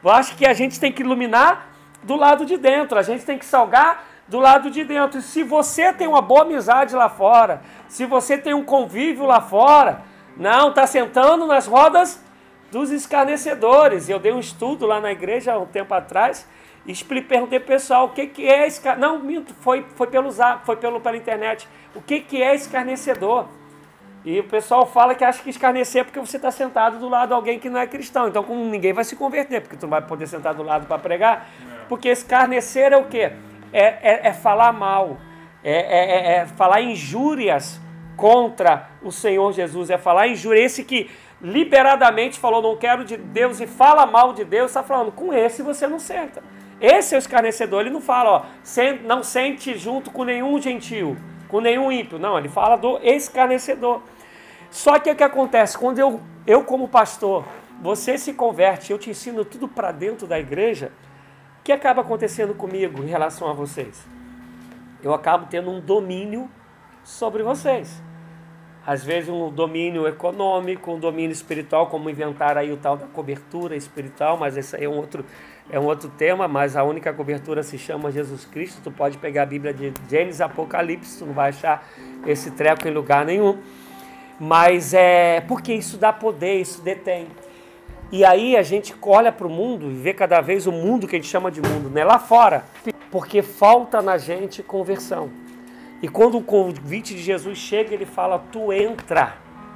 Eu 0.03 0.09
acho 0.11 0.35
que 0.35 0.45
a 0.45 0.53
gente 0.53 0.77
tem 0.77 0.91
que 0.91 1.01
iluminar 1.01 1.69
do 2.03 2.17
lado 2.17 2.45
de 2.45 2.57
dentro, 2.57 2.99
a 2.99 3.01
gente 3.01 3.25
tem 3.25 3.37
que 3.37 3.45
salgar 3.45 4.03
do 4.27 4.39
lado 4.39 4.69
de 4.69 4.83
dentro. 4.83 5.19
E 5.19 5.21
se 5.21 5.43
você 5.43 5.93
tem 5.93 6.07
uma 6.07 6.21
boa 6.21 6.41
amizade 6.41 6.93
lá 6.93 7.07
fora, 7.07 7.61
se 7.87 8.05
você 8.05 8.37
tem 8.37 8.53
um 8.53 8.65
convívio 8.65 9.25
lá 9.25 9.39
fora, 9.39 10.01
não, 10.35 10.69
está 10.69 10.85
sentando 10.85 11.47
nas 11.47 11.65
rodas 11.65 12.21
dos 12.71 12.91
escarnecedores. 12.91 14.09
Eu 14.09 14.19
dei 14.19 14.31
um 14.31 14.39
estudo 14.39 14.85
lá 14.85 14.99
na 14.99 15.11
igreja 15.11 15.53
há 15.53 15.59
um 15.59 15.65
tempo 15.65 15.93
atrás 15.93 16.47
e 16.85 16.93
perguntei 17.21 17.59
pessoal 17.59 18.05
o 18.05 18.09
que, 18.09 18.27
que 18.27 18.47
é 18.47 18.65
escarnecedor. 18.65 19.11
Não, 19.11 19.19
minto, 19.19 19.53
foi, 19.55 19.85
foi, 19.95 20.07
pelo 20.07 20.31
zap, 20.31 20.65
foi 20.65 20.77
pelo, 20.77 21.01
pela 21.01 21.17
internet. 21.17 21.67
O 21.93 22.01
que, 22.01 22.21
que 22.21 22.41
é 22.41 22.55
escarnecedor? 22.55 23.47
E 24.23 24.39
o 24.39 24.43
pessoal 24.43 24.85
fala 24.85 25.15
que 25.15 25.23
acha 25.23 25.41
que 25.41 25.49
escarnecer 25.49 26.01
é 26.01 26.03
porque 26.03 26.19
você 26.19 26.37
está 26.37 26.51
sentado 26.51 26.99
do 26.99 27.07
lado 27.07 27.29
de 27.29 27.33
alguém 27.33 27.59
que 27.59 27.69
não 27.69 27.79
é 27.79 27.87
cristão. 27.87 28.27
Então 28.27 28.43
como 28.43 28.63
ninguém 28.65 28.93
vai 28.93 29.03
se 29.03 29.15
converter, 29.15 29.61
porque 29.61 29.75
tu 29.75 29.83
não 29.83 29.89
vai 29.89 30.01
poder 30.01 30.27
sentar 30.27 30.53
do 30.53 30.63
lado 30.63 30.85
para 30.85 30.97
pregar. 30.97 31.49
Porque 31.87 32.09
escarnecer 32.09 32.91
é 32.91 32.97
o 32.97 33.05
quê? 33.05 33.31
É, 33.71 33.83
é, 33.83 34.27
é 34.27 34.33
falar 34.33 34.71
mal, 34.71 35.17
é, 35.63 35.71
é, 35.71 36.35
é, 36.35 36.35
é 36.37 36.45
falar 36.45 36.81
injúrias 36.81 37.79
contra 38.15 38.89
o 39.01 39.11
Senhor 39.11 39.51
Jesus, 39.53 39.89
é 39.89 39.97
falar 39.97 40.27
injúria. 40.27 40.61
Esse 40.61 40.83
que 40.83 41.09
liberadamente 41.41 42.39
falou, 42.39 42.61
não 42.61 42.75
quero 42.75 43.05
de 43.05 43.17
Deus 43.17 43.59
e 43.59 43.67
fala 43.67 44.05
mal 44.05 44.33
de 44.33 44.43
Deus, 44.43 44.71
está 44.71 44.83
falando, 44.83 45.11
com 45.11 45.33
esse 45.33 45.61
você 45.61 45.87
não 45.87 45.99
senta. 45.99 46.43
Esse 46.79 47.15
é 47.15 47.17
o 47.17 47.19
escarnecedor, 47.19 47.81
ele 47.81 47.89
não 47.89 48.01
fala, 48.01 48.29
ó, 48.29 48.45
não 49.03 49.23
sente 49.23 49.77
junto 49.77 50.11
com 50.11 50.23
nenhum 50.23 50.61
gentil, 50.61 51.17
com 51.47 51.59
nenhum 51.59 51.91
ímpio. 51.91 52.19
Não, 52.19 52.37
ele 52.37 52.49
fala 52.49 52.75
do 52.75 52.99
escarnecedor. 53.01 54.01
Só 54.69 54.99
que 54.99 55.09
o 55.09 55.15
que 55.15 55.23
acontece? 55.23 55.77
Quando 55.77 55.97
eu, 55.99 56.21
eu 56.45 56.63
como 56.63 56.87
pastor, 56.87 57.45
você 57.81 58.17
se 58.17 58.33
converte, 58.33 58.91
eu 58.91 58.99
te 58.99 59.09
ensino 59.09 59.43
tudo 59.45 59.67
para 59.67 59.91
dentro 59.91 60.27
da 60.27 60.39
igreja, 60.39 60.91
o 61.59 61.63
que 61.63 61.71
acaba 61.71 62.01
acontecendo 62.01 62.53
comigo 62.53 63.03
em 63.03 63.07
relação 63.07 63.49
a 63.49 63.53
vocês? 63.53 64.05
Eu 65.01 65.13
acabo 65.13 65.47
tendo 65.49 65.71
um 65.71 65.79
domínio 65.79 66.49
sobre 67.03 67.43
vocês. 67.43 68.01
Às 68.87 69.03
vezes 69.03 69.27
um 69.27 69.49
domínio 69.49 70.07
econômico, 70.07 70.93
um 70.93 70.97
domínio 70.97 71.33
espiritual, 71.33 71.87
como 71.87 72.09
inventar 72.09 72.57
aí 72.57 72.71
o 72.71 72.77
tal 72.77 72.95
da 72.95 73.05
cobertura 73.05 73.75
espiritual, 73.75 74.37
mas 74.37 74.55
esse 74.55 74.77
aí 74.77 74.85
é 74.85 74.89
um 74.89 74.95
outro, 74.95 75.25
é 75.69 75.77
um 75.77 75.83
outro 75.83 76.07
tema, 76.07 76.47
mas 76.47 76.77
a 76.77 76.85
única 76.85 77.11
cobertura 77.11 77.63
se 77.63 77.77
chama 77.77 78.09
Jesus 78.13 78.45
Cristo. 78.45 78.79
Tu 78.81 78.89
pode 78.89 79.17
pegar 79.17 79.43
a 79.43 79.45
Bíblia 79.45 79.73
de 79.73 79.91
Gênesis 80.09 80.39
Apocalipse, 80.39 81.19
tu 81.19 81.25
não 81.25 81.33
vai 81.33 81.49
achar 81.49 81.85
esse 82.25 82.51
treco 82.51 82.87
em 82.87 82.91
lugar 82.91 83.25
nenhum. 83.25 83.57
Mas 84.39 84.93
é 84.93 85.41
porque 85.41 85.73
isso 85.73 85.97
dá 85.97 86.13
poder, 86.13 86.61
isso 86.61 86.81
detém. 86.81 87.27
E 88.09 88.23
aí 88.23 88.55
a 88.55 88.63
gente 88.63 88.95
olha 89.01 89.33
para 89.33 89.47
o 89.47 89.49
mundo 89.49 89.91
e 89.91 89.95
vê 89.95 90.13
cada 90.13 90.39
vez 90.39 90.65
o 90.65 90.71
mundo 90.71 91.09
que 91.09 91.17
a 91.17 91.19
gente 91.19 91.27
chama 91.27 91.51
de 91.51 91.61
mundo, 91.61 91.89
né? 91.89 92.05
Lá 92.05 92.17
fora. 92.17 92.63
Porque 93.11 93.41
falta 93.41 94.01
na 94.01 94.17
gente 94.17 94.63
conversão. 94.63 95.29
E 96.01 96.07
quando 96.07 96.37
o 96.37 96.43
convite 96.43 97.15
de 97.15 97.21
Jesus 97.21 97.57
chega, 97.57 97.93
ele 97.93 98.05
fala: 98.05 98.39
Tu 98.51 98.71
entra. 98.71 99.35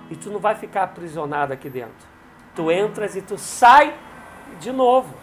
E 0.09 0.15
tu 0.15 0.29
não 0.29 0.39
vai 0.39 0.55
ficar 0.55 0.83
aprisionado 0.83 1.53
aqui 1.53 1.69
dentro. 1.69 2.07
Tu 2.55 2.69
entras 2.71 3.15
e 3.15 3.21
tu 3.21 3.37
sai 3.37 3.93
de 4.59 4.71
novo. 4.71 5.13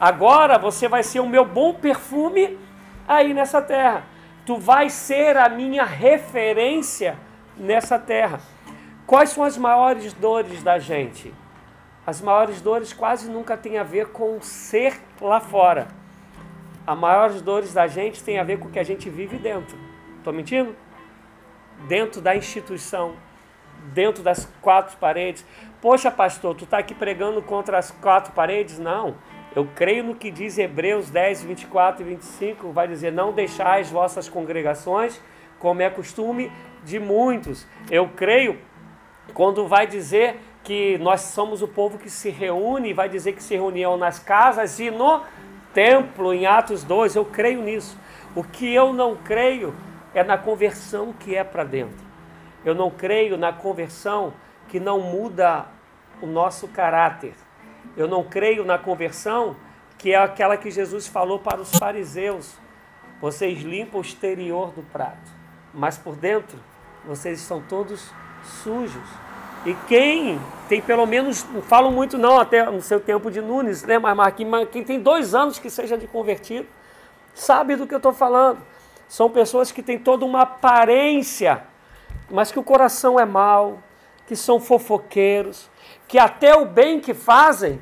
Agora 0.00 0.58
você 0.58 0.88
vai 0.88 1.02
ser 1.02 1.20
o 1.20 1.28
meu 1.28 1.44
bom 1.44 1.74
perfume 1.74 2.58
aí 3.06 3.32
nessa 3.32 3.62
terra. 3.62 4.04
Tu 4.44 4.56
vai 4.56 4.90
ser 4.90 5.36
a 5.36 5.48
minha 5.48 5.84
referência 5.84 7.16
nessa 7.56 7.98
terra. 7.98 8.40
Quais 9.06 9.30
são 9.30 9.44
as 9.44 9.56
maiores 9.56 10.12
dores 10.12 10.62
da 10.62 10.78
gente? 10.78 11.32
As 12.04 12.20
maiores 12.20 12.60
dores 12.60 12.92
quase 12.92 13.30
nunca 13.30 13.56
têm 13.56 13.78
a 13.78 13.84
ver 13.84 14.08
com 14.08 14.40
ser 14.40 15.00
lá 15.20 15.38
fora. 15.38 15.86
As 16.84 16.98
maiores 16.98 17.40
dores 17.40 17.72
da 17.72 17.86
gente 17.86 18.24
têm 18.24 18.40
a 18.40 18.42
ver 18.42 18.58
com 18.58 18.66
o 18.66 18.70
que 18.72 18.78
a 18.80 18.84
gente 18.84 19.08
vive 19.08 19.38
dentro. 19.38 19.81
Estou 20.22 20.32
mentindo? 20.32 20.76
Dentro 21.88 22.20
da 22.20 22.36
instituição, 22.36 23.16
dentro 23.92 24.22
das 24.22 24.48
quatro 24.60 24.96
paredes. 24.98 25.44
Poxa, 25.80 26.12
pastor, 26.12 26.54
tu 26.54 26.62
está 26.62 26.78
aqui 26.78 26.94
pregando 26.94 27.42
contra 27.42 27.76
as 27.76 27.90
quatro 27.90 28.32
paredes? 28.32 28.78
Não. 28.78 29.16
Eu 29.52 29.68
creio 29.74 30.04
no 30.04 30.14
que 30.14 30.30
diz 30.30 30.58
Hebreus 30.58 31.10
10, 31.10 31.42
24 31.42 32.02
e 32.02 32.04
25. 32.10 32.70
Vai 32.70 32.86
dizer: 32.86 33.10
Não 33.10 33.32
deixais 33.32 33.90
vossas 33.90 34.28
congregações, 34.28 35.20
como 35.58 35.82
é 35.82 35.90
costume 35.90 36.52
de 36.84 37.00
muitos. 37.00 37.66
Eu 37.90 38.08
creio 38.10 38.60
quando 39.34 39.66
vai 39.66 39.88
dizer 39.88 40.36
que 40.62 40.98
nós 40.98 41.22
somos 41.22 41.62
o 41.62 41.66
povo 41.66 41.98
que 41.98 42.08
se 42.08 42.30
reúne, 42.30 42.92
vai 42.92 43.08
dizer 43.08 43.32
que 43.32 43.42
se 43.42 43.56
reuniam 43.56 43.96
nas 43.96 44.20
casas 44.20 44.78
e 44.78 44.88
no 44.88 45.22
templo, 45.74 46.32
em 46.32 46.46
Atos 46.46 46.84
2. 46.84 47.16
Eu 47.16 47.24
creio 47.24 47.60
nisso. 47.60 47.98
O 48.36 48.44
que 48.44 48.72
eu 48.72 48.92
não 48.92 49.16
creio 49.16 49.74
é 50.14 50.22
na 50.22 50.36
conversão 50.36 51.12
que 51.12 51.34
é 51.34 51.44
para 51.44 51.64
dentro. 51.64 52.04
Eu 52.64 52.74
não 52.74 52.90
creio 52.90 53.36
na 53.36 53.52
conversão 53.52 54.32
que 54.68 54.78
não 54.78 55.00
muda 55.00 55.66
o 56.20 56.26
nosso 56.26 56.68
caráter. 56.68 57.34
Eu 57.96 58.06
não 58.06 58.22
creio 58.22 58.64
na 58.64 58.78
conversão 58.78 59.56
que 59.98 60.12
é 60.12 60.16
aquela 60.16 60.56
que 60.56 60.70
Jesus 60.70 61.06
falou 61.06 61.38
para 61.38 61.60
os 61.60 61.70
fariseus. 61.72 62.56
Vocês 63.20 63.60
limpam 63.62 63.98
o 63.98 64.02
exterior 64.02 64.70
do 64.70 64.82
prato, 64.82 65.30
mas 65.72 65.96
por 65.96 66.16
dentro 66.16 66.58
vocês 67.04 67.40
estão 67.40 67.60
todos 67.60 68.12
sujos. 68.42 69.08
E 69.64 69.74
quem 69.86 70.40
tem 70.68 70.80
pelo 70.80 71.06
menos, 71.06 71.44
não 71.44 71.62
falo 71.62 71.90
muito 71.90 72.18
não, 72.18 72.40
até 72.40 72.68
no 72.68 72.82
seu 72.82 72.98
tempo 72.98 73.30
de 73.30 73.40
Nunes, 73.40 73.84
né? 73.84 73.98
mas 73.98 74.16
Marquinhos, 74.16 74.68
quem 74.70 74.82
tem 74.82 75.00
dois 75.00 75.34
anos 75.34 75.58
que 75.58 75.70
seja 75.70 75.96
de 75.96 76.08
convertido, 76.08 76.66
sabe 77.32 77.76
do 77.76 77.86
que 77.86 77.94
eu 77.94 77.98
estou 77.98 78.12
falando. 78.12 78.58
São 79.12 79.28
pessoas 79.28 79.70
que 79.70 79.82
têm 79.82 79.98
toda 79.98 80.24
uma 80.24 80.40
aparência, 80.40 81.64
mas 82.30 82.50
que 82.50 82.58
o 82.58 82.62
coração 82.62 83.20
é 83.20 83.26
mau, 83.26 83.82
que 84.26 84.34
são 84.34 84.58
fofoqueiros, 84.58 85.68
que 86.08 86.18
até 86.18 86.56
o 86.56 86.64
bem 86.64 86.98
que 86.98 87.12
fazem, 87.12 87.78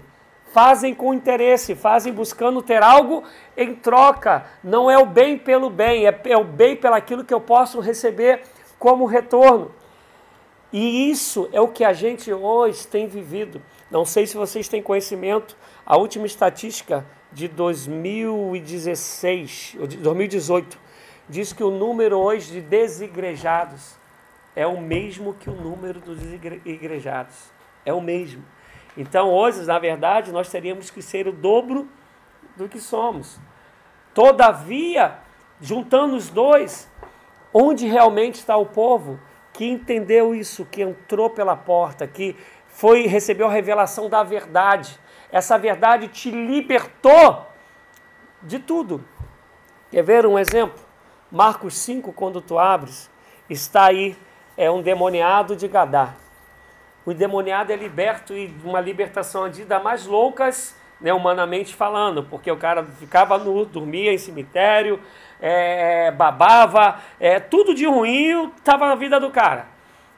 fazem 0.53 0.93
com 0.93 1.15
interesse, 1.15 1.77
fazem 1.77 2.13
buscando 2.13 2.61
ter 2.61 2.83
algo 2.83 3.23
em 3.57 3.77
troca. 3.77 4.45
Não 4.65 4.91
é 4.91 4.99
o 4.99 5.07
bem 5.07 5.39
pelo 5.39 5.71
bem, 5.71 6.05
é, 6.05 6.21
é 6.25 6.37
o 6.37 6.43
bem 6.43 6.75
pelaquilo 6.75 7.25
que 7.25 7.33
eu 7.33 7.41
posso 7.41 7.79
receber 7.79 8.43
como 8.77 9.07
retorno. 9.07 9.71
E 10.73 11.13
isso 11.13 11.49
é 11.53 11.61
o 11.61 11.69
que 11.69 11.85
a 11.85 11.93
gente 11.93 12.33
hoje 12.33 12.89
tem 12.89 13.07
vivido. 13.07 13.63
Não 13.89 14.05
sei 14.05 14.27
se 14.27 14.37
vocês 14.37 14.67
têm 14.67 14.83
conhecimento, 14.83 15.57
a 15.87 15.97
última 15.97 16.27
estatística 16.27 17.07
de 17.33 17.47
2016, 17.47 19.77
2018 20.01 20.90
diz 21.31 21.53
que 21.53 21.63
o 21.63 21.71
número 21.71 22.19
hoje 22.19 22.53
de 22.53 22.61
desigrejados 22.61 23.97
é 24.55 24.67
o 24.67 24.81
mesmo 24.81 25.33
que 25.35 25.49
o 25.49 25.55
número 25.55 26.01
dos 26.01 26.21
igrejados. 26.65 27.51
É 27.87 27.93
o 27.95 28.01
mesmo. 28.01 28.45
Então, 28.97 29.33
hoje, 29.33 29.65
na 29.65 29.79
verdade, 29.79 30.33
nós 30.33 30.51
teríamos 30.51 30.91
que 30.91 31.01
ser 31.01 31.29
o 31.29 31.33
dobro 31.33 31.89
do 32.57 32.69
que 32.69 32.81
somos. 32.81 33.39
Todavia, 34.13 35.19
juntando 35.61 36.17
os 36.17 36.29
dois, 36.29 36.91
onde 37.55 37.87
realmente 37.87 38.35
está 38.35 38.57
o 38.57 38.67
povo 38.67 39.19
que 39.53 39.65
entendeu 39.65 40.35
isso, 40.35 40.65
que 40.65 40.83
entrou 40.83 41.31
pela 41.31 41.57
porta, 41.57 42.07
que 42.07 42.37
foi 42.67 43.07
recebeu 43.07 43.47
a 43.47 43.53
revelação 43.53 44.09
da 44.09 44.23
verdade. 44.23 44.99
Essa 45.31 45.57
verdade 45.57 46.09
te 46.09 46.31
libertou 46.31 47.47
de 48.43 48.59
tudo. 48.59 49.05
Quer 49.91 50.03
ver 50.03 50.27
um 50.27 50.39
exemplo? 50.39 50.90
Marcos 51.31 51.75
5, 51.75 52.13
quando 52.13 52.41
tu 52.41 52.59
abres, 52.59 53.09
está 53.49 53.85
aí 53.87 54.17
é 54.57 54.69
um 54.69 54.83
demoniado 54.83 55.55
de 55.55 55.69
Gadá. 55.69 56.15
O 57.07 57.15
demoniado 57.15 57.71
é 57.71 57.77
liberto 57.77 58.37
e 58.37 58.53
uma 58.65 58.81
libertação 58.81 59.49
de 59.49 59.65
das 59.65 59.81
mais 59.83 60.07
loucas, 60.07 60.77
né, 61.01 61.15
humanamente 61.15 61.73
falando, 61.73 62.25
porque 62.25 62.51
o 62.51 62.57
cara 62.57 62.85
ficava 62.85 63.39
nu, 63.39 63.65
dormia 63.65 64.13
em 64.13 64.19
cemitério, 64.19 65.01
é, 65.41 66.11
babava, 66.11 67.01
é, 67.21 67.39
tudo 67.39 67.75
de 67.75 67.87
ruim 67.87 68.53
estava 68.57 68.89
na 68.89 68.97
vida 68.97 69.21
do 69.21 69.31
cara. 69.31 69.69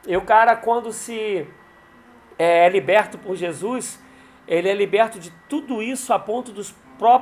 E 0.06 0.16
o 0.16 0.22
cara, 0.22 0.56
quando 0.56 0.92
se 0.92 1.46
é 2.38 2.68
liberto 2.70 3.18
por 3.18 3.36
Jesus, 3.36 4.02
ele 4.48 4.68
é 4.68 4.74
liberto 4.74 5.18
de 5.18 5.30
tudo 5.46 5.82
isso 5.82 6.12
a 6.12 6.18
ponto 6.18 6.50
dos 6.50 6.74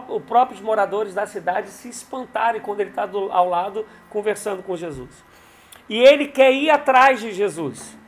os 0.09 0.23
próprios 0.25 0.61
moradores 0.61 1.15
da 1.15 1.27
cidade 1.27 1.69
se 1.69 1.89
espantarem 1.89 2.61
quando 2.61 2.81
ele 2.81 2.91
está 2.91 3.09
ao 3.31 3.49
lado 3.49 3.87
conversando 4.09 4.63
com 4.63 4.77
Jesus. 4.77 5.25
E 5.89 5.99
ele 5.99 6.29
quer 6.29 6.53
ir 6.53 6.71
atrás 6.71 7.21
de 7.21 7.33
Jesus. 7.33 7.99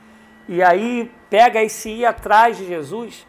E 0.49 0.63
aí 0.63 1.11
pega 1.31 1.63
esse 1.63 1.91
ir 1.91 2.05
atrás 2.05 2.57
de 2.57 2.67
Jesus, 2.67 3.27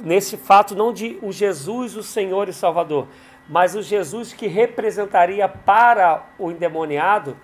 nesse 0.00 0.36
fato 0.36 0.74
não 0.74 0.92
de 0.92 1.18
o 1.22 1.32
Jesus, 1.32 1.96
o 1.96 2.02
Senhor 2.02 2.48
e 2.48 2.52
Salvador, 2.52 3.08
mas 3.48 3.74
o 3.74 3.82
Jesus 3.82 4.32
que 4.32 4.46
representaria 4.46 5.48
para 5.48 6.26
o 6.38 6.50
endemoniado, 6.50 7.36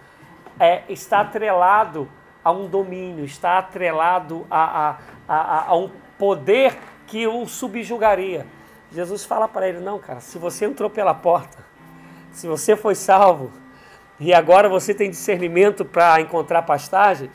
é, 0.59 0.83
está 0.89 1.21
atrelado 1.21 2.09
a 2.45 2.53
um 2.53 2.67
domínio, 2.67 3.25
está 3.25 3.59
atrelado 3.59 4.47
a, 4.50 4.91
a, 4.91 4.99
a, 5.29 5.69
a 5.69 5.77
um 5.77 5.91
poder 6.19 6.77
que 7.07 7.27
o 7.27 7.47
subjugaria. 7.47 8.47
Jesus 8.92 9.25
fala 9.25 9.47
para 9.47 9.68
ele: 9.68 9.80
Não, 9.80 9.99
cara, 9.99 10.20
se 10.20 10.38
você 10.38 10.64
entrou 10.64 10.90
pela 10.90 11.14
porta, 11.14 11.59
se 12.32 12.47
você 12.47 12.76
foi 12.76 12.94
salvo 12.94 13.50
e 14.18 14.35
agora 14.35 14.68
você 14.68 14.92
tem 14.92 15.11
discernimento 15.11 15.85
para 15.85 16.20
encontrar 16.20 16.62
pastagens, 16.62 17.30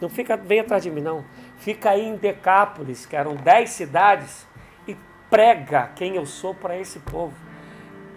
não 0.00 0.08
fica 0.08 0.36
bem 0.36 0.60
atrás 0.60 0.82
de 0.82 0.90
mim, 0.90 1.00
não. 1.00 1.24
Fica 1.58 1.90
aí 1.90 2.06
em 2.06 2.16
Decápolis, 2.16 3.06
que 3.06 3.16
eram 3.16 3.34
dez 3.34 3.70
cidades, 3.70 4.46
e 4.86 4.96
prega 5.30 5.90
quem 5.94 6.16
eu 6.16 6.26
sou 6.26 6.54
para 6.54 6.76
esse 6.78 6.98
povo. 6.98 7.34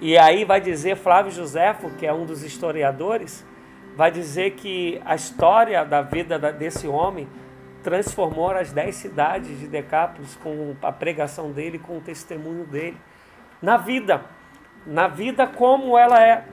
E 0.02 0.18
aí 0.18 0.46
vai 0.46 0.60
dizer 0.60 0.96
Flávio 0.98 1.32
Josefo, 1.32 1.90
que 1.92 2.06
é 2.06 2.14
um 2.14 2.26
dos 2.26 2.44
historiadores, 2.44 3.46
vai 3.96 4.12
dizer 4.12 4.52
que 4.52 5.02
a 5.06 5.16
história 5.16 5.84
da 5.84 6.02
vida 6.02 6.40
desse 6.54 6.88
homem 6.88 7.28
transformou 7.84 8.52
as 8.52 8.72
dez 8.72 8.96
cidades 8.96 9.60
de 9.60 9.68
Decápolis 9.68 10.36
com 10.38 10.76
a 10.82 10.92
pregação 10.92 11.52
dele, 11.52 11.80
com 11.80 11.98
o 11.98 12.02
testemunho 12.02 12.66
dele. 12.66 12.98
Na 13.62 13.78
vida, 13.78 14.22
na 14.86 15.08
vida 15.08 15.48
como 15.48 15.98
ela 15.98 16.22
é. 16.22 16.46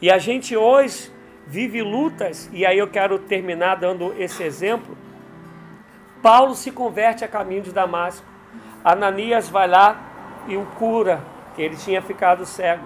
E 0.00 0.10
a 0.10 0.18
gente 0.18 0.56
hoje 0.56 1.12
vive 1.46 1.82
lutas, 1.82 2.48
e 2.52 2.66
aí 2.66 2.78
eu 2.78 2.88
quero 2.88 3.18
terminar 3.18 3.76
dando 3.76 4.14
esse 4.18 4.42
exemplo. 4.42 4.96
Paulo 6.22 6.54
se 6.54 6.70
converte 6.70 7.24
a 7.24 7.28
caminho 7.28 7.62
de 7.62 7.72
Damasco. 7.72 8.26
Ananias 8.84 9.48
vai 9.48 9.66
lá 9.66 9.98
e 10.46 10.56
o 10.56 10.66
cura, 10.78 11.22
que 11.54 11.62
ele 11.62 11.76
tinha 11.76 12.02
ficado 12.02 12.44
cego. 12.44 12.84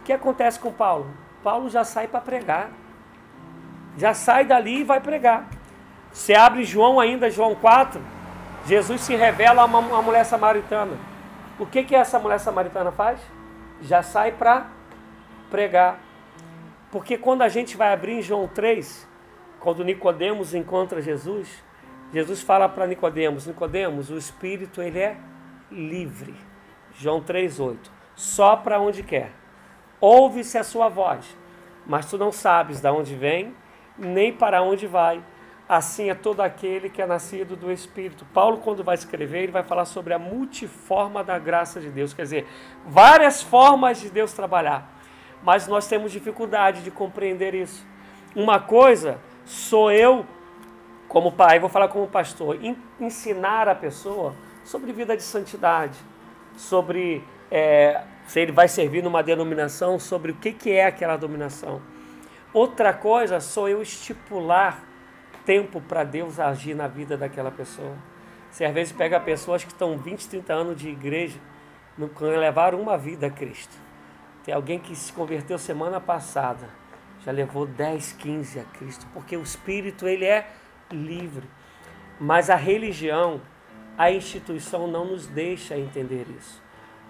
O 0.00 0.02
que 0.02 0.12
acontece 0.12 0.58
com 0.58 0.72
Paulo? 0.72 1.10
Paulo 1.42 1.70
já 1.70 1.84
sai 1.84 2.08
para 2.08 2.20
pregar. 2.20 2.70
Já 3.96 4.12
sai 4.12 4.44
dali 4.44 4.80
e 4.80 4.84
vai 4.84 5.00
pregar. 5.00 5.48
Você 6.12 6.34
abre 6.34 6.64
João 6.64 6.98
ainda, 6.98 7.30
João 7.30 7.54
4, 7.54 8.00
Jesus 8.66 9.00
se 9.00 9.14
revela 9.14 9.62
a 9.62 9.64
uma, 9.64 9.78
uma 9.78 10.02
mulher 10.02 10.24
samaritana. 10.24 10.96
O 11.58 11.66
que, 11.66 11.82
que 11.84 11.94
essa 11.94 12.18
mulher 12.18 12.38
samaritana 12.38 12.90
faz? 12.90 13.20
Já 13.82 14.02
sai 14.02 14.32
para 14.32 14.66
pregar. 15.50 16.00
Porque 16.90 17.16
quando 17.16 17.42
a 17.42 17.48
gente 17.48 17.76
vai 17.76 17.92
abrir 17.92 18.18
em 18.18 18.22
João 18.22 18.48
3, 18.48 19.08
quando 19.60 19.84
Nicodemos 19.84 20.54
encontra 20.54 21.00
Jesus, 21.00 21.62
Jesus 22.12 22.42
fala 22.42 22.68
para 22.68 22.86
Nicodemos, 22.86 23.46
Nicodemos, 23.46 24.10
o 24.10 24.16
espírito 24.16 24.82
ele 24.82 24.98
é 24.98 25.16
livre. 25.70 26.34
João 26.94 27.20
3:8. 27.20 27.90
Só 28.16 28.56
para 28.56 28.80
onde 28.80 29.02
quer. 29.02 29.30
Ouve-se 30.00 30.58
a 30.58 30.64
sua 30.64 30.88
voz, 30.88 31.36
mas 31.86 32.06
tu 32.06 32.18
não 32.18 32.32
sabes 32.32 32.80
de 32.80 32.88
onde 32.88 33.14
vem, 33.14 33.54
nem 33.96 34.32
para 34.32 34.62
onde 34.62 34.86
vai. 34.86 35.22
Assim 35.70 36.10
é 36.10 36.16
todo 36.16 36.40
aquele 36.40 36.90
que 36.90 37.00
é 37.00 37.06
nascido 37.06 37.54
do 37.54 37.70
Espírito. 37.70 38.26
Paulo, 38.34 38.56
quando 38.56 38.82
vai 38.82 38.96
escrever, 38.96 39.44
ele 39.44 39.52
vai 39.52 39.62
falar 39.62 39.84
sobre 39.84 40.12
a 40.12 40.18
multiforma 40.18 41.22
da 41.22 41.38
graça 41.38 41.80
de 41.80 41.88
Deus, 41.90 42.12
quer 42.12 42.22
dizer, 42.22 42.48
várias 42.84 43.40
formas 43.40 44.00
de 44.00 44.10
Deus 44.10 44.32
trabalhar. 44.32 44.92
Mas 45.44 45.68
nós 45.68 45.86
temos 45.86 46.10
dificuldade 46.10 46.82
de 46.82 46.90
compreender 46.90 47.54
isso. 47.54 47.86
Uma 48.34 48.58
coisa 48.58 49.20
sou 49.44 49.92
eu 49.92 50.26
como 51.06 51.30
pai, 51.30 51.60
vou 51.60 51.68
falar 51.68 51.86
como 51.86 52.08
pastor, 52.08 52.58
ensinar 52.98 53.68
a 53.68 53.74
pessoa 53.76 54.34
sobre 54.64 54.92
vida 54.92 55.16
de 55.16 55.22
santidade, 55.22 55.96
sobre 56.56 57.22
é, 57.48 58.02
se 58.26 58.40
ele 58.40 58.50
vai 58.50 58.66
servir 58.66 59.04
numa 59.04 59.22
denominação, 59.22 60.00
sobre 60.00 60.32
o 60.32 60.34
que, 60.34 60.52
que 60.52 60.72
é 60.72 60.86
aquela 60.86 61.16
dominação. 61.16 61.80
Outra 62.52 62.92
coisa 62.92 63.38
sou 63.38 63.68
eu 63.68 63.80
estipular 63.80 64.89
tempo 65.50 65.80
para 65.80 66.04
Deus 66.04 66.38
agir 66.38 66.74
na 66.76 66.86
vida 66.86 67.16
daquela 67.16 67.50
pessoa. 67.50 67.96
Você 68.52 68.64
às 68.64 68.72
vezes 68.72 68.92
pega 68.92 69.18
pessoas 69.18 69.64
que 69.64 69.72
estão 69.72 69.98
20, 69.98 70.28
30 70.28 70.52
anos 70.52 70.80
de 70.80 70.88
igreja, 70.88 71.40
não 71.98 72.08
levaram 72.20 72.80
uma 72.80 72.96
vida 72.96 73.26
a 73.26 73.30
Cristo. 73.30 73.76
Tem 74.44 74.54
alguém 74.54 74.78
que 74.78 74.94
se 74.94 75.12
converteu 75.12 75.58
semana 75.58 76.00
passada, 76.00 76.68
já 77.24 77.32
levou 77.32 77.66
10, 77.66 78.12
15 78.12 78.60
a 78.60 78.62
Cristo, 78.62 79.04
porque 79.12 79.36
o 79.36 79.42
Espírito 79.42 80.06
ele 80.06 80.24
é 80.24 80.46
livre. 80.88 81.50
Mas 82.20 82.48
a 82.48 82.54
religião, 82.54 83.40
a 83.98 84.08
instituição 84.08 84.86
não 84.86 85.04
nos 85.04 85.26
deixa 85.26 85.76
entender 85.76 86.28
isso. 86.38 86.62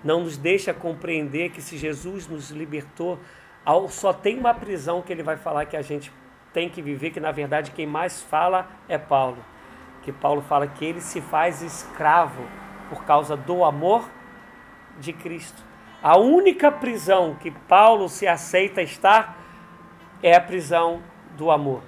Não 0.03 0.21
nos 0.21 0.39
deixa 0.39 0.73
compreender 0.73 1.51
que 1.51 1.61
se 1.61 1.77
Jesus 1.77 2.27
nos 2.27 2.51
libertou, 2.51 3.19
só 3.91 4.15
tem 4.15 4.39
uma 4.39 4.55
prisão 4.55 5.03
que 5.03 5.13
ele 5.13 5.23
vai 5.23 5.37
falar 5.37 5.67
que 5.67 5.77
a 5.77 5.83
gente 5.83 6.11
tem 6.53 6.69
que 6.69 6.83
viver, 6.83 7.11
que 7.11 7.21
na 7.21 7.31
verdade 7.31 7.71
quem 7.71 7.87
mais 7.87 8.23
fala 8.23 8.69
é 8.89 8.99
Paulo. 8.99 9.39
Que 10.03 10.13
Paulo 10.13 10.43
fala 10.43 10.67
que 10.67 10.85
ele 10.85 11.01
se 11.01 11.21
faz 11.21 11.63
escravo 11.63 12.43
por 12.89 13.05
causa 13.05 13.37
do 13.37 13.65
amor 13.65 14.09
de 14.99 15.13
Cristo. 15.13 15.63
A 16.03 16.17
única 16.19 16.73
prisão 16.73 17.35
que 17.35 17.51
Paulo 17.51 18.09
se 18.09 18.27
aceita 18.27 18.83
estar 18.83 19.37
é 20.23 20.35
a 20.35 20.41
prisão 20.41 21.03
do 21.37 21.51
amor. 21.51 21.83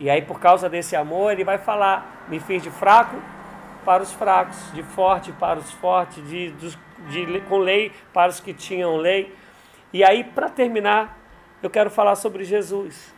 E 0.00 0.10
aí, 0.10 0.20
por 0.20 0.40
causa 0.40 0.68
desse 0.68 0.96
amor, 0.96 1.32
ele 1.32 1.44
vai 1.44 1.58
falar: 1.58 2.26
me 2.28 2.40
fiz 2.40 2.62
de 2.62 2.70
fraco 2.70 3.16
para 3.84 4.02
os 4.02 4.12
fracos, 4.12 4.72
de 4.72 4.82
forte 4.82 5.32
para 5.32 5.58
os 5.58 5.70
fortes, 5.72 6.26
de, 6.28 6.50
de, 6.52 6.76
de 7.08 7.40
com 7.42 7.58
lei 7.58 7.92
para 8.12 8.30
os 8.30 8.40
que 8.40 8.52
tinham 8.52 8.96
lei. 8.96 9.34
E 9.92 10.02
aí, 10.02 10.24
para 10.24 10.48
terminar, 10.48 11.18
eu 11.62 11.70
quero 11.70 11.90
falar 11.90 12.16
sobre 12.16 12.44
Jesus. 12.44 13.14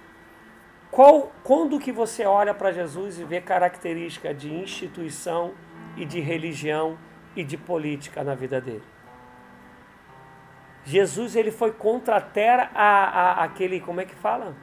Qual, 0.94 1.32
quando 1.42 1.80
que 1.80 1.90
você 1.90 2.24
olha 2.24 2.54
para 2.54 2.70
Jesus 2.70 3.18
e 3.18 3.24
vê 3.24 3.40
característica 3.40 4.32
de 4.32 4.52
instituição 4.54 5.52
e 5.96 6.04
de 6.04 6.20
religião 6.20 6.96
e 7.34 7.42
de 7.42 7.56
política 7.56 8.22
na 8.22 8.36
vida 8.36 8.60
dele? 8.60 8.84
Jesus 10.84 11.34
ele 11.34 11.50
foi 11.50 11.72
contra 11.72 12.18
a 12.18 12.20
terra 12.20 12.70
a, 12.72 13.04
a, 13.04 13.44
aquele, 13.44 13.80
como 13.80 14.00
é 14.00 14.04
que 14.04 14.14
fala? 14.14 14.54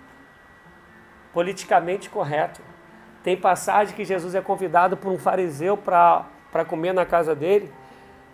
politicamente 1.33 2.09
correto. 2.09 2.61
Tem 3.23 3.37
passagem 3.37 3.95
que 3.95 4.03
Jesus 4.03 4.35
é 4.35 4.41
convidado 4.41 4.97
por 4.97 5.11
um 5.11 5.17
fariseu 5.17 5.77
para 5.77 6.65
comer 6.67 6.93
na 6.93 7.05
casa 7.05 7.35
dele 7.35 7.71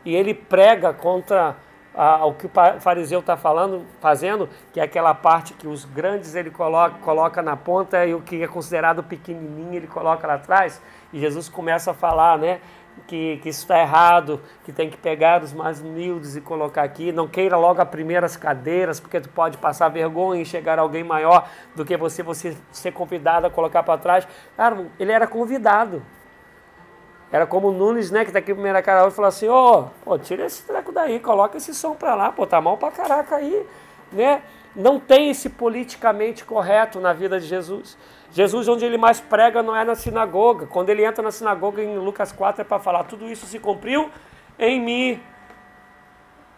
e 0.06 0.16
ele 0.16 0.34
prega 0.34 0.94
contra 0.94 1.56
ah, 1.98 2.26
o 2.26 2.34
que 2.34 2.46
o 2.46 2.52
fariseu 2.80 3.20
está 3.20 3.36
falando, 3.36 3.84
fazendo, 4.00 4.48
que 4.72 4.80
é 4.80 4.84
aquela 4.84 5.14
parte 5.16 5.54
que 5.54 5.68
os 5.68 5.84
grandes 5.84 6.36
ele 6.36 6.52
coloca, 6.52 7.00
coloca 7.00 7.42
na 7.42 7.58
ponta 7.58 8.06
e 8.06 8.14
o 8.14 8.22
que 8.22 8.44
é 8.44 8.48
considerado 8.48 9.04
pequenininho 9.04 9.74
ele 9.74 9.88
coloca 9.88 10.28
lá 10.28 10.36
atrás. 10.36 10.80
E 11.12 11.20
Jesus 11.20 11.50
começa 11.50 11.92
a 11.92 11.94
falar, 11.94 12.38
né? 12.38 12.62
que, 13.06 13.38
que 13.38 13.50
isso 13.50 13.62
está 13.62 13.80
errado, 13.80 14.42
que 14.64 14.72
tem 14.72 14.90
que 14.90 14.98
pegar 14.98 15.44
os 15.44 15.54
mais 15.54 15.82
humildes 15.82 16.36
e 16.36 16.42
colocar 16.42 16.84
aqui. 16.84 17.12
Não 17.12 17.28
queira 17.28 17.58
logo 17.58 17.82
as 17.82 17.88
primeiras 17.88 18.36
cadeiras, 18.36 19.00
porque 19.00 19.20
tu 19.20 19.30
pode 19.30 19.58
passar 19.58 19.90
vergonha 19.90 20.42
e 20.42 20.46
chegar 20.46 20.80
alguém 20.80 21.04
maior 21.04 21.48
do 21.76 21.86
que 21.86 21.96
você, 21.98 22.24
você 22.24 22.58
ser 22.72 22.92
convidado 22.92 23.48
a 23.48 23.50
colocar 23.50 23.84
para 23.84 23.98
trás. 24.00 24.28
Cara, 24.56 24.86
ele 25.00 25.12
era 25.12 25.28
convidado. 25.28 26.02
Era 27.32 27.46
como 27.46 27.70
o 27.70 27.72
Nunes, 27.72 28.10
né, 28.10 28.24
que 28.24 28.32
tá 28.32 28.40
aqui 28.40 28.54
primeira 28.54 28.82
cara 28.82 29.08
e 29.08 29.12
falou 29.12 29.28
assim, 29.28 29.50
ô, 29.50 29.88
oh, 30.06 30.18
tira 30.18 30.46
esse 30.46 30.64
treco 30.64 30.92
daí, 30.92 31.20
coloca 31.20 31.58
esse 31.58 31.74
som 31.74 31.94
para 31.94 32.16
lá, 32.16 32.32
pô, 32.32 32.48
tá 32.48 32.62
mal 32.62 32.78
pra 32.78 32.90
caraca 32.90 33.36
aí, 33.36 33.66
né? 34.12 34.42
Não 34.74 35.00
tem 35.00 35.32
esse 35.32 35.50
politicamente 35.50 36.46
correto 36.46 37.00
na 37.00 37.12
vida 37.12 37.40
de 37.40 37.48
Jesus. 37.48 37.98
Jesus, 38.32 38.68
onde 38.68 38.86
ele 38.86 38.98
mais 38.98 39.20
prega, 39.20 39.64
não 39.64 39.76
é 39.76 39.84
na 39.84 39.96
sinagoga. 39.96 40.68
Quando 40.68 40.90
ele 40.90 41.04
entra 41.04 41.24
na 41.24 41.32
sinagoga, 41.32 41.82
em 41.82 41.98
Lucas 41.98 42.32
4, 42.32 42.62
é 42.62 42.64
para 42.64 42.78
falar: 42.78 43.04
tudo 43.06 43.28
isso 43.28 43.48
se 43.48 43.58
cumpriu 43.58 44.10
em 44.60 44.80
mim. 44.80 45.22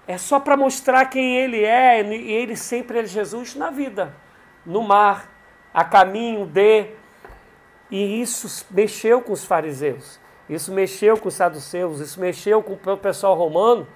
É 0.05 0.17
só 0.17 0.37
para 0.37 0.57
mostrar 0.57 1.05
quem 1.05 1.37
ele 1.37 1.63
é, 1.63 2.03
e 2.03 2.31
ele 2.31 2.57
sempre 2.57 2.99
é 2.99 3.05
Jesus 3.05 3.55
na 3.55 3.69
vida, 3.69 4.13
no 4.65 4.81
mar, 4.81 5.29
a 5.73 5.85
caminho 5.85 6.45
de. 6.45 6.87
E 7.89 8.21
isso 8.21 8.65
mexeu 8.69 9.21
com 9.21 9.31
os 9.31 9.45
fariseus, 9.45 10.19
isso 10.49 10.73
mexeu 10.73 11.15
com 11.17 11.27
os 11.27 11.35
saduceus, 11.35 11.99
isso 11.99 12.19
mexeu 12.19 12.63
com 12.63 12.73
o 12.73 12.97
pessoal 12.97 13.35
romano, 13.35 13.87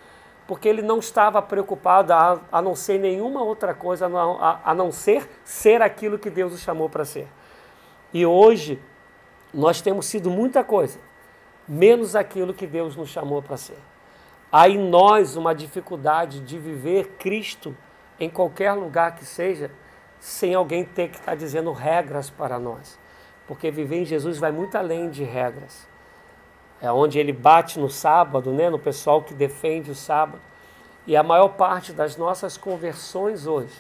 porque 0.45 0.69
ele 0.69 0.81
não 0.81 0.99
estava 0.99 1.41
preocupado 1.41 2.13
a, 2.13 2.39
a 2.51 2.61
não 2.61 2.75
ser 2.75 2.99
nenhuma 2.99 3.41
outra 3.41 3.73
coisa, 3.73 4.07
a, 4.07 4.71
a 4.71 4.75
não 4.75 4.91
ser 4.91 5.27
ser 5.43 5.81
aquilo 5.81 6.19
que 6.19 6.29
Deus 6.29 6.53
o 6.53 6.57
chamou 6.57 6.87
para 6.87 7.05
ser. 7.05 7.27
E 8.13 8.25
hoje 8.25 8.79
nós 9.51 9.81
temos 9.81 10.05
sido 10.05 10.29
muita 10.29 10.63
coisa, 10.63 10.99
menos 11.67 12.15
aquilo 12.15 12.53
que 12.53 12.67
Deus 12.67 12.95
nos 12.95 13.09
chamou 13.09 13.41
para 13.41 13.57
ser. 13.57 13.77
Há 14.51 14.69
em 14.69 14.77
nós 14.77 15.35
uma 15.35 15.55
dificuldade 15.55 16.39
de 16.39 16.59
viver 16.59 17.15
Cristo 17.17 17.75
em 18.19 18.29
qualquer 18.29 18.73
lugar 18.73 19.15
que 19.15 19.25
seja, 19.25 19.71
sem 20.19 20.53
alguém 20.53 20.85
ter 20.85 21.09
que 21.09 21.17
estar 21.17 21.31
tá 21.31 21.35
dizendo 21.35 21.71
regras 21.71 22.29
para 22.29 22.59
nós. 22.59 22.99
Porque 23.47 23.71
viver 23.71 24.01
em 24.01 24.05
Jesus 24.05 24.37
vai 24.37 24.51
muito 24.51 24.77
além 24.77 25.09
de 25.09 25.23
regras. 25.23 25.87
É 26.83 26.91
onde 26.91 27.17
ele 27.17 27.33
bate 27.33 27.79
no 27.79 27.89
sábado, 27.89 28.51
né, 28.51 28.69
no 28.69 28.77
pessoal 28.77 29.23
que 29.23 29.33
defende 29.33 29.89
o 29.89 29.95
sábado. 29.95 30.41
E 31.07 31.15
a 31.17 31.23
maior 31.23 31.49
parte 31.49 31.91
das 31.91 32.15
nossas 32.15 32.57
conversões 32.57 33.47
hoje 33.47 33.73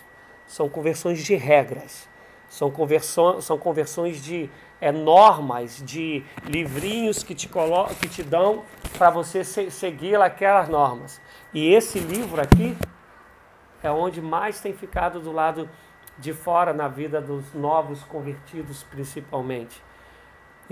são 0.47 0.67
conversões 0.67 1.23
de 1.23 1.35
regras 1.35 2.07
são, 2.53 2.69
conversões, 2.69 3.45
são 3.45 3.57
conversões 3.57 4.23
de 4.23 4.47
é, 4.79 4.91
normas, 4.91 5.81
de 5.83 6.23
livrinhos 6.45 7.23
que 7.23 7.33
te, 7.33 7.49
colo 7.49 7.87
que 7.99 8.07
te 8.07 8.21
dão 8.21 8.63
para 8.95 9.09
você 9.09 9.43
se 9.43 9.71
seguir 9.71 10.21
aquelas 10.21 10.69
normas. 10.69 11.19
E 11.51 11.73
esse 11.73 11.97
livro 11.97 12.39
aqui 12.39 12.77
é 13.81 13.89
onde 13.89 14.21
mais 14.21 14.61
tem 14.61 14.71
ficado 14.71 15.19
do 15.19 15.31
lado 15.31 15.67
de 16.19 16.31
fora 16.31 16.73
na 16.73 16.87
vida 16.87 17.19
dos 17.19 17.51
novos 17.55 18.03
convertidos, 18.03 18.83
principalmente. 18.83 19.81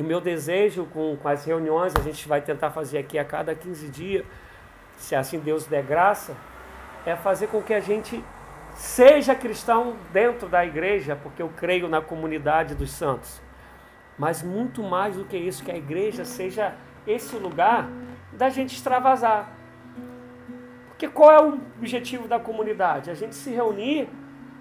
E 0.02 0.04
meu 0.04 0.20
desejo 0.20 0.86
com, 0.86 1.16
com 1.16 1.28
as 1.28 1.46
reuniões, 1.46 1.94
a 1.96 2.02
gente 2.02 2.28
vai 2.28 2.42
tentar 2.42 2.72
fazer 2.72 2.98
aqui 2.98 3.18
a 3.18 3.24
cada 3.24 3.56
15 3.56 3.88
dias, 3.90 4.26
se 4.98 5.16
assim 5.16 5.40
Deus 5.40 5.66
der 5.66 5.84
graça, 5.84 6.36
é 7.06 7.16
fazer 7.16 7.48
com 7.48 7.62
que 7.62 7.74
a 7.74 7.80
gente 7.80 8.24
Seja 8.76 9.36
cristão 9.36 9.96
dentro 10.12 10.48
da 10.48 10.66
igreja, 10.66 11.16
porque 11.16 11.42
eu 11.42 11.50
creio 11.50 11.88
na 11.88 12.02
comunidade 12.02 12.74
dos 12.76 12.92
santos. 12.92 13.42
Mas 14.18 14.42
muito 14.42 14.82
mais 14.84 15.16
do 15.16 15.26
que 15.26 15.38
isso, 15.38 15.64
que 15.64 15.72
a 15.72 15.78
igreja 15.78 16.26
seja 16.26 16.74
esse 17.06 17.36
lugar 17.36 17.90
da 18.34 18.50
gente 18.50 18.76
extravasar. 18.76 19.52
Porque 20.88 21.08
qual 21.08 21.32
é 21.32 21.42
o 21.42 21.60
objetivo 21.78 22.28
da 22.28 22.40
comunidade? 22.40 23.10
A 23.10 23.14
gente 23.14 23.36
se 23.36 23.50
reunir 23.50 24.08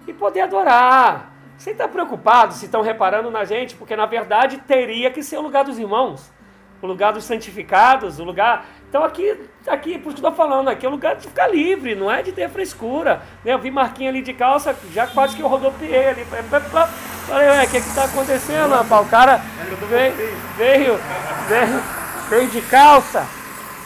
e 0.07 0.13
poder 0.13 0.43
adorar. 0.43 1.30
Sem 1.61 1.75
estar 1.75 1.89
preocupado 1.89 2.55
se 2.55 2.65
estão 2.65 2.81
reparando 2.81 3.31
na 3.31 3.45
gente, 3.45 3.75
porque 3.75 3.95
na 3.95 4.07
verdade 4.07 4.57
teria 4.67 5.11
que 5.11 5.23
ser 5.23 5.37
o 5.37 5.43
lugar 5.43 5.63
dos 5.63 5.79
irmãos. 5.79 6.33
o 6.81 6.87
lugar 6.87 7.13
dos 7.13 7.25
santificados, 7.25 8.19
o 8.19 8.25
lugar. 8.25 8.65
Então 8.89 9.05
aqui, 9.05 9.39
aqui, 9.67 9.99
por 9.99 10.09
isso 10.09 10.23
que 10.23 10.25
eu 10.25 10.31
estou 10.31 10.33
falando, 10.33 10.69
aqui 10.69 10.87
é 10.87 10.89
o 10.89 10.93
lugar 10.93 11.17
de 11.17 11.29
ficar 11.29 11.49
livre, 11.49 11.95
não 11.95 12.11
é 12.11 12.23
de 12.23 12.33
ter 12.33 12.49
frescura. 12.49 13.21
Né? 13.45 13.53
Eu 13.53 13.59
vi 13.59 13.71
Marquinhos 13.71 14.15
ali 14.15 14.23
de 14.23 14.33
calça, 14.33 14.75
já 14.91 15.07
quase 15.07 15.37
que 15.37 15.43
eu 15.43 15.49
rodopiei 15.49 16.09
ali. 16.09 16.25
Falei, 16.25 17.47
ué, 17.47 17.65
o 17.67 17.71
que 17.71 17.77
está 17.77 18.05
acontecendo, 18.05 18.71
rapaz? 18.71 19.07
O 19.07 19.11
cara 19.11 19.43
veio, 19.91 20.15
veio, 20.57 20.99
veio, 21.47 21.83
veio 22.31 22.49
de 22.49 22.63
calça. 22.63 23.27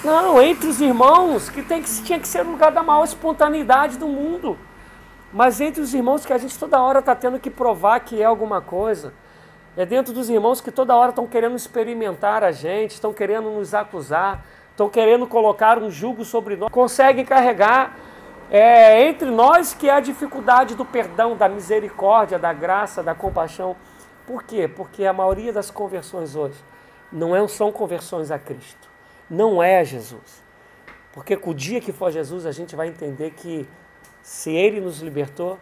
Não, 0.05 0.41
entre 0.41 0.69
os 0.69 0.81
irmãos, 0.81 1.51
que, 1.51 1.61
tem 1.61 1.83
que 1.83 2.03
tinha 2.05 2.21
que 2.21 2.29
ser 2.29 2.47
o 2.47 2.51
lugar 2.53 2.71
da 2.71 2.85
maior 2.85 3.03
espontaneidade 3.03 3.99
do 3.99 4.07
mundo. 4.07 4.57
Mas 5.35 5.61
entre 5.61 5.83
os 5.83 5.93
irmãos 5.93 6.25
que 6.25 6.33
a 6.33 6.39
gente 6.39 6.57
toda 6.57 6.81
hora 6.81 7.01
está 7.01 7.13
tendo 7.13 7.41
que 7.41 7.51
provar 7.51 7.99
que 7.99 8.23
é 8.23 8.25
alguma 8.25 8.61
coisa. 8.61 9.13
É 9.77 9.85
dentro 9.85 10.15
dos 10.15 10.31
irmãos 10.31 10.61
que 10.61 10.71
toda 10.71 10.95
hora 10.95 11.11
estão 11.11 11.27
querendo 11.27 11.57
experimentar 11.57 12.45
a 12.45 12.53
gente, 12.53 12.93
estão 12.93 13.13
querendo 13.13 13.51
nos 13.51 13.75
acusar, 13.75 14.47
estão 14.71 14.89
querendo 14.89 15.27
colocar 15.27 15.77
um 15.83 15.91
jugo 15.91 16.25
sobre 16.25 16.55
nós. 16.55 16.71
Conseguem 16.71 17.25
carregar 17.25 17.97
é, 18.49 19.09
entre 19.09 19.29
nós 19.29 19.75
que 19.75 19.89
é 19.89 19.95
a 19.95 19.99
dificuldade 19.99 20.77
do 20.77 20.85
perdão, 20.85 21.37
da 21.37 21.49
misericórdia, 21.49 22.39
da 22.39 22.53
graça, 22.53 23.03
da 23.03 23.13
compaixão. 23.13 23.75
Por 24.29 24.45
quê? 24.45 24.69
Porque 24.69 25.05
a 25.05 25.13
maioria 25.13 25.53
das 25.53 25.69
conversões 25.69 26.37
hoje 26.37 26.63
não 27.11 27.35
é, 27.35 27.49
são 27.49 27.73
conversões 27.73 28.31
a 28.31 28.39
Cristo. 28.39 28.89
Não 29.29 29.61
é 29.61 29.85
Jesus. 29.85 30.45
Porque 31.13 31.37
com 31.37 31.51
o 31.51 31.55
dia 31.55 31.81
que 31.81 31.91
for 31.91 32.13
Jesus, 32.13 32.47
a 32.47 32.53
gente 32.53 32.77
vai 32.77 32.87
entender 32.87 33.33
que 33.33 33.69
se 34.23 34.53
Ele 34.55 34.81
nos 34.81 35.01
libertou, 35.01 35.59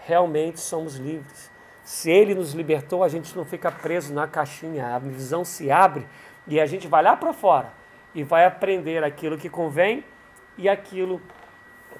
realmente 0.00 0.60
somos 0.60 0.96
livres. 0.96 1.50
Se 1.84 2.10
Ele 2.10 2.34
nos 2.34 2.52
libertou, 2.52 3.02
a 3.02 3.08
gente 3.08 3.36
não 3.36 3.44
fica 3.44 3.70
preso 3.70 4.12
na 4.12 4.26
caixinha, 4.26 4.94
a 4.94 4.98
visão 4.98 5.44
se 5.44 5.70
abre 5.70 6.06
e 6.46 6.60
a 6.60 6.66
gente 6.66 6.88
vai 6.88 7.02
lá 7.02 7.16
para 7.16 7.32
fora 7.32 7.72
e 8.14 8.22
vai 8.22 8.44
aprender 8.44 9.02
aquilo 9.04 9.38
que 9.38 9.48
convém 9.48 10.04
e 10.58 10.68
aquilo 10.68 11.20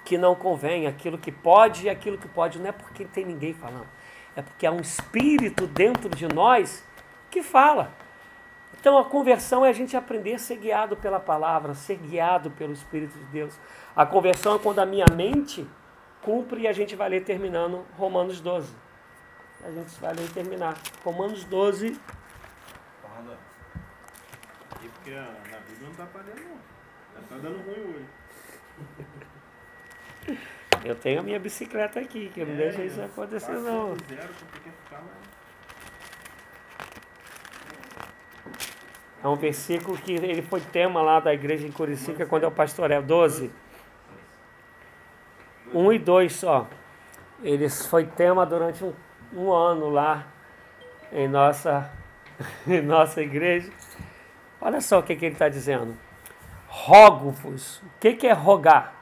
que 0.05 0.19
não 0.19 0.35
convém, 0.35 0.87
aquilo 0.87 1.19
que 1.19 1.31
pode 1.31 1.87
e 1.87 1.91
aquilo 1.91 2.19
que 2.19 2.29
pode. 2.29 2.59
Não 2.59 2.69
é 2.69 2.73
porque 2.73 3.05
tem 3.05 3.25
ninguém 3.25 3.53
falando, 3.53 3.89
é 4.35 4.43
porque 4.43 4.67
há 4.67 4.73
um 4.73 4.81
espírito 4.81 5.67
dentro 5.67 6.09
de 6.11 6.27
nós 6.27 6.85
que 7.31 7.43
fala. 7.43 7.93
Então 8.79 8.97
a 8.97 9.05
conversão 9.05 9.65
é 9.65 9.69
a 9.69 9.73
gente 9.73 9.97
aprender 9.97 10.35
a 10.35 10.39
ser 10.39 10.57
guiado 10.57 10.97
pela 10.97 11.21
palavra, 11.21 11.75
ser 11.75 11.97
guiado 11.97 12.51
pelo 12.51 12.73
Espírito 12.73 13.19
de 13.19 13.25
Deus. 13.27 13.59
A 13.95 14.07
conversão 14.07 14.57
é 14.57 14.59
quando 14.59 14.79
a 14.79 14.87
minha 14.87 15.05
mente 15.15 15.67
cumpre 16.23 16.63
e 16.63 16.69
a 16.69 16.73
gente 16.73 16.95
vai 16.97 17.09
ler 17.09 17.25
terminando 17.25 17.85
Romanos 17.97 18.41
12 18.41 18.91
a 19.63 19.71
gente 19.71 20.01
vai 20.01 20.15
ler 20.15 20.25
e 20.25 20.29
terminar. 20.29 20.77
Romanos 21.05 21.45
12. 21.45 22.01
Fala. 23.03 23.39
E 24.83 24.89
porque 24.89 25.11
na 25.11 25.59
Bíblia 25.61 25.83
não 25.83 25.91
está 25.91 26.05
aparecendo 26.05 26.49
não. 26.49 27.23
Está 27.23 27.37
dando 27.37 27.59
ruim 27.65 27.95
hoje. 27.95 28.07
Eu 30.83 30.95
tenho 30.95 31.21
a 31.21 31.23
minha 31.23 31.39
bicicleta 31.39 32.01
aqui, 32.01 32.31
que 32.33 32.41
eu 32.41 32.47
não 32.47 32.55
é, 32.55 32.57
deixo 32.57 32.81
isso 32.81 33.03
acontecer 33.03 33.53
não. 33.53 33.95
Zero, 34.09 34.33
É 39.23 39.29
um 39.29 39.37
versículo 39.37 39.99
que 39.99 40.13
ele 40.13 40.41
foi 40.41 40.63
tema 40.63 41.03
lá 41.03 41.21
da 41.21 41.35
igreja 41.35 41.67
em 41.67 41.71
Curicica 41.71 42.25
quando 42.25 42.45
é 42.45 42.47
o 42.47 42.51
pastoreio. 42.51 43.03
12. 43.03 43.51
1 45.87 45.93
e 45.93 45.99
2 45.99 46.33
só. 46.33 46.67
Ele 47.43 47.69
foi 47.69 48.05
tema 48.05 48.45
durante 48.45 48.85
um 48.85 48.93
um 49.33 49.53
ano 49.53 49.89
lá 49.91 50.27
em 51.13 51.29
nossa, 51.29 51.91
em 52.67 52.81
nossa 52.81 53.21
igreja. 53.23 53.71
Olha 54.61 54.81
só 54.81 54.99
o 54.99 55.03
que, 55.03 55.17
que 55.17 55.27
ele 55.27 55.35
está 55.35 55.49
dizendo. 55.49 55.97
Rogo-vos. 56.69 57.79
O 57.79 57.91
que, 57.99 58.15
que 58.15 58.27
é 58.27 58.33
rogar? 58.33 58.95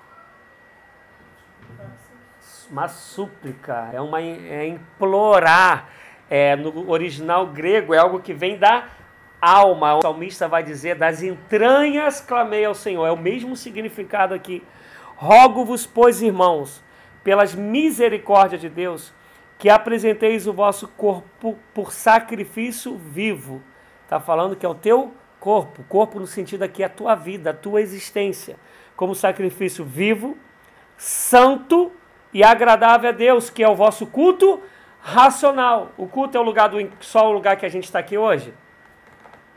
Uma 2.70 2.88
súplica, 2.88 3.90
é, 3.92 4.00
uma, 4.00 4.20
é 4.20 4.66
implorar. 4.66 5.88
É, 6.30 6.54
no 6.54 6.90
original 6.90 7.46
grego 7.46 7.94
é 7.94 7.98
algo 7.98 8.20
que 8.20 8.34
vem 8.34 8.58
da 8.58 8.86
alma. 9.40 9.96
O 9.96 10.02
salmista 10.02 10.46
vai 10.46 10.62
dizer: 10.62 10.94
das 10.94 11.22
entranhas 11.22 12.20
clamei 12.20 12.64
ao 12.64 12.74
Senhor. 12.74 13.06
É 13.06 13.10
o 13.10 13.16
mesmo 13.16 13.56
significado 13.56 14.34
aqui. 14.34 14.62
Rogo-vos, 15.20 15.85
pois, 15.85 16.22
irmãos, 16.22 16.81
pelas 17.24 17.52
misericórdias 17.52 18.61
de 18.61 18.68
Deus, 18.68 19.12
que 19.59 19.68
apresenteis 19.68 20.46
o 20.46 20.52
vosso 20.52 20.87
corpo 20.87 21.59
por 21.74 21.92
sacrifício 21.92 22.96
vivo. 22.96 23.61
Está 24.04 24.20
falando 24.20 24.54
que 24.54 24.64
é 24.64 24.68
o 24.68 24.76
teu 24.76 25.12
corpo, 25.40 25.83
corpo 25.88 26.20
no 26.20 26.26
sentido 26.26 26.62
aqui 26.62 26.85
é 26.85 26.87
a 26.87 26.88
tua 26.88 27.16
vida, 27.16 27.50
a 27.50 27.52
tua 27.52 27.81
existência, 27.81 28.57
como 28.94 29.12
sacrifício 29.12 29.85
vivo, 29.85 30.38
santo 30.96 31.90
e 32.33 32.44
agradável 32.44 33.11
a 33.11 33.12
Deus, 33.12 33.50
que 33.50 33.64
é 33.64 33.68
o 33.68 33.74
vosso 33.74 34.07
culto 34.07 34.62
racional. 35.00 35.90
O 35.98 36.07
culto 36.07 36.38
é 36.38 36.40
o 36.40 36.44
lugar 36.44 36.68
do 36.68 36.78
só 37.00 37.28
o 37.28 37.33
lugar 37.33 37.57
que 37.57 37.66
a 37.66 37.68
gente 37.68 37.85
está 37.87 37.98
aqui 37.98 38.16
hoje? 38.16 38.54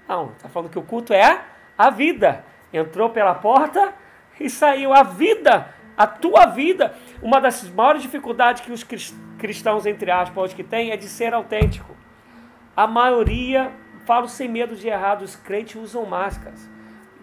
Não, 0.08 0.32
está 0.32 0.50
falando 0.50 0.72
que 0.72 0.80
o 0.80 0.84
culto 0.84 1.14
é 1.14 1.40
a 1.78 1.92
vida. 1.92 2.44
Entrou 2.74 3.12
pela 3.12 3.36
porta 3.36 3.94
e 4.40 4.50
saiu 4.50 4.94
a 4.94 5.04
vida 5.04 5.74
a 6.02 6.08
tua 6.08 6.48
vida, 6.48 6.96
uma 7.22 7.40
das 7.40 7.70
maiores 7.70 8.02
dificuldades 8.02 8.64
que 8.64 8.72
os 8.72 8.84
cristãos, 9.38 9.86
entre 9.86 10.10
aspas, 10.10 10.52
que 10.52 10.64
têm 10.64 10.90
é 10.90 10.98
de 10.98 11.08
ser 11.08 11.32
autêntico. 11.32 11.96
A 12.76 12.88
maioria, 12.88 13.72
falo 14.06 14.28
sem 14.28 14.48
medo 14.48 14.76
de 14.76 14.88
errar, 14.88 15.22
os 15.22 15.36
crentes 15.36 15.76
usam 15.76 16.06
máscaras. 16.06 16.68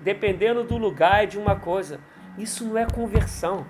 Dependendo 0.00 0.62
do 0.62 0.76
lugar, 0.76 1.24
é 1.24 1.26
de 1.26 1.36
uma 1.36 1.56
coisa. 1.56 2.00
Isso 2.38 2.64
não 2.64 2.78
é 2.78 2.86
conversão. 2.86 3.66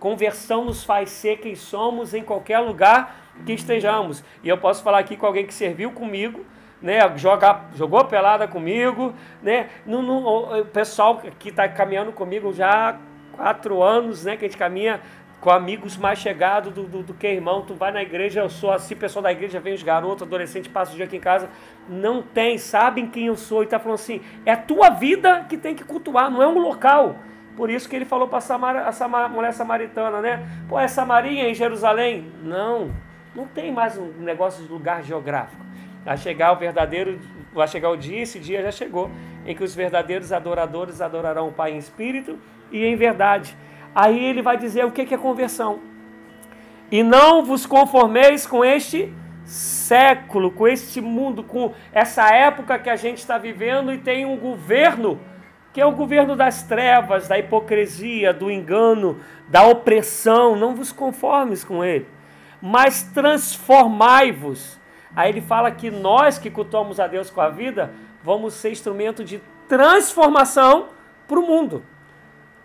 Conversão 0.00 0.64
nos 0.64 0.82
faz 0.82 1.10
ser 1.10 1.38
quem 1.38 1.54
somos 1.54 2.12
em 2.12 2.24
qualquer 2.24 2.58
lugar 2.58 3.14
que 3.46 3.52
estejamos. 3.52 4.24
E 4.42 4.48
eu 4.48 4.58
posso 4.58 4.82
falar 4.82 4.98
aqui 4.98 5.16
com 5.16 5.26
alguém 5.26 5.46
que 5.46 5.54
serviu 5.54 5.92
comigo, 5.92 6.44
né, 6.80 7.00
joga, 7.16 7.62
jogou 7.74 8.04
pelada 8.04 8.46
comigo, 8.46 9.14
né, 9.42 9.68
no, 9.84 10.02
no, 10.02 10.60
o 10.60 10.64
pessoal 10.66 11.18
que 11.38 11.48
está 11.48 11.68
caminhando 11.68 12.12
comigo 12.12 12.52
já 12.52 12.96
quatro 13.32 13.82
anos, 13.82 14.24
né, 14.24 14.36
que 14.36 14.44
a 14.44 14.48
gente 14.48 14.58
caminha 14.58 15.00
com 15.40 15.50
amigos 15.50 15.96
mais 15.96 16.18
chegados 16.18 16.72
do, 16.72 16.82
do, 16.82 17.02
do, 17.02 17.14
que 17.14 17.26
irmão. 17.26 17.62
Tu 17.62 17.74
vai 17.74 17.92
na 17.92 18.02
igreja, 18.02 18.40
eu 18.40 18.50
sou 18.50 18.72
assim, 18.72 18.96
pessoal 18.96 19.22
da 19.22 19.32
igreja, 19.32 19.60
vem 19.60 19.74
os 19.74 19.82
garotos, 19.82 20.26
adolescentes, 20.26 20.70
passa 20.70 20.92
o 20.92 20.96
dia 20.96 21.04
aqui 21.04 21.16
em 21.16 21.20
casa. 21.20 21.48
Não 21.88 22.22
tem, 22.22 22.58
sabem 22.58 23.06
quem 23.06 23.26
eu 23.26 23.36
sou. 23.36 23.62
E 23.62 23.66
tá 23.66 23.78
falando 23.78 23.94
assim, 23.94 24.20
é 24.44 24.52
a 24.52 24.56
tua 24.56 24.90
vida 24.90 25.46
que 25.48 25.56
tem 25.56 25.74
que 25.74 25.84
cultuar, 25.84 26.30
não 26.30 26.42
é 26.42 26.48
um 26.48 26.58
local. 26.58 27.16
Por 27.56 27.70
isso 27.70 27.88
que 27.88 27.96
ele 27.96 28.04
falou 28.04 28.28
para 28.28 28.38
essa 28.38 29.08
mulher 29.28 29.52
samaritana, 29.52 30.20
né? 30.20 30.46
Pô, 30.68 30.78
é 30.78 30.86
Samaria 30.86 31.48
em 31.48 31.54
Jerusalém? 31.54 32.32
Não, 32.40 32.92
não 33.34 33.46
tem 33.46 33.72
mais 33.72 33.98
um 33.98 34.12
negócio 34.18 34.64
de 34.64 34.70
lugar 34.70 35.02
geográfico. 35.02 35.67
Vai 36.08 36.16
chegar 36.16 36.52
o 36.52 36.56
verdadeiro, 36.56 37.20
vai 37.52 37.68
chegar 37.68 37.90
o 37.90 37.96
dia, 37.96 38.22
esse 38.22 38.38
dia 38.38 38.62
já 38.62 38.70
chegou, 38.70 39.10
em 39.44 39.54
que 39.54 39.62
os 39.62 39.74
verdadeiros 39.74 40.32
adoradores 40.32 41.02
adorarão 41.02 41.48
o 41.48 41.52
Pai 41.52 41.72
em 41.72 41.76
espírito 41.76 42.38
e 42.72 42.82
em 42.82 42.96
verdade. 42.96 43.54
Aí 43.94 44.24
ele 44.24 44.40
vai 44.40 44.56
dizer 44.56 44.86
o 44.86 44.90
que 44.90 45.14
é 45.14 45.18
conversão. 45.18 45.80
E 46.90 47.02
não 47.02 47.44
vos 47.44 47.66
conformeis 47.66 48.46
com 48.46 48.64
este 48.64 49.12
século, 49.44 50.50
com 50.50 50.66
este 50.66 50.98
mundo, 50.98 51.42
com 51.42 51.74
essa 51.92 52.26
época 52.34 52.78
que 52.78 52.88
a 52.88 52.96
gente 52.96 53.18
está 53.18 53.36
vivendo 53.36 53.92
e 53.92 53.98
tem 53.98 54.24
um 54.24 54.38
governo 54.38 55.20
que 55.74 55.80
é 55.82 55.84
o 55.84 55.92
governo 55.92 56.34
das 56.34 56.62
trevas, 56.62 57.28
da 57.28 57.38
hipocrisia, 57.38 58.32
do 58.32 58.50
engano, 58.50 59.20
da 59.46 59.62
opressão. 59.64 60.56
Não 60.56 60.74
vos 60.74 60.90
conformes 60.90 61.62
com 61.62 61.84
ele, 61.84 62.06
mas 62.62 63.02
transformai-vos. 63.02 64.78
Aí 65.14 65.30
ele 65.30 65.40
fala 65.40 65.70
que 65.70 65.90
nós 65.90 66.38
que 66.38 66.50
cultuamos 66.50 67.00
a 67.00 67.06
Deus 67.06 67.30
com 67.30 67.40
a 67.40 67.48
vida, 67.48 67.92
vamos 68.22 68.54
ser 68.54 68.70
instrumento 68.70 69.24
de 69.24 69.40
transformação 69.66 70.88
para 71.26 71.38
o 71.38 71.46
mundo. 71.46 71.82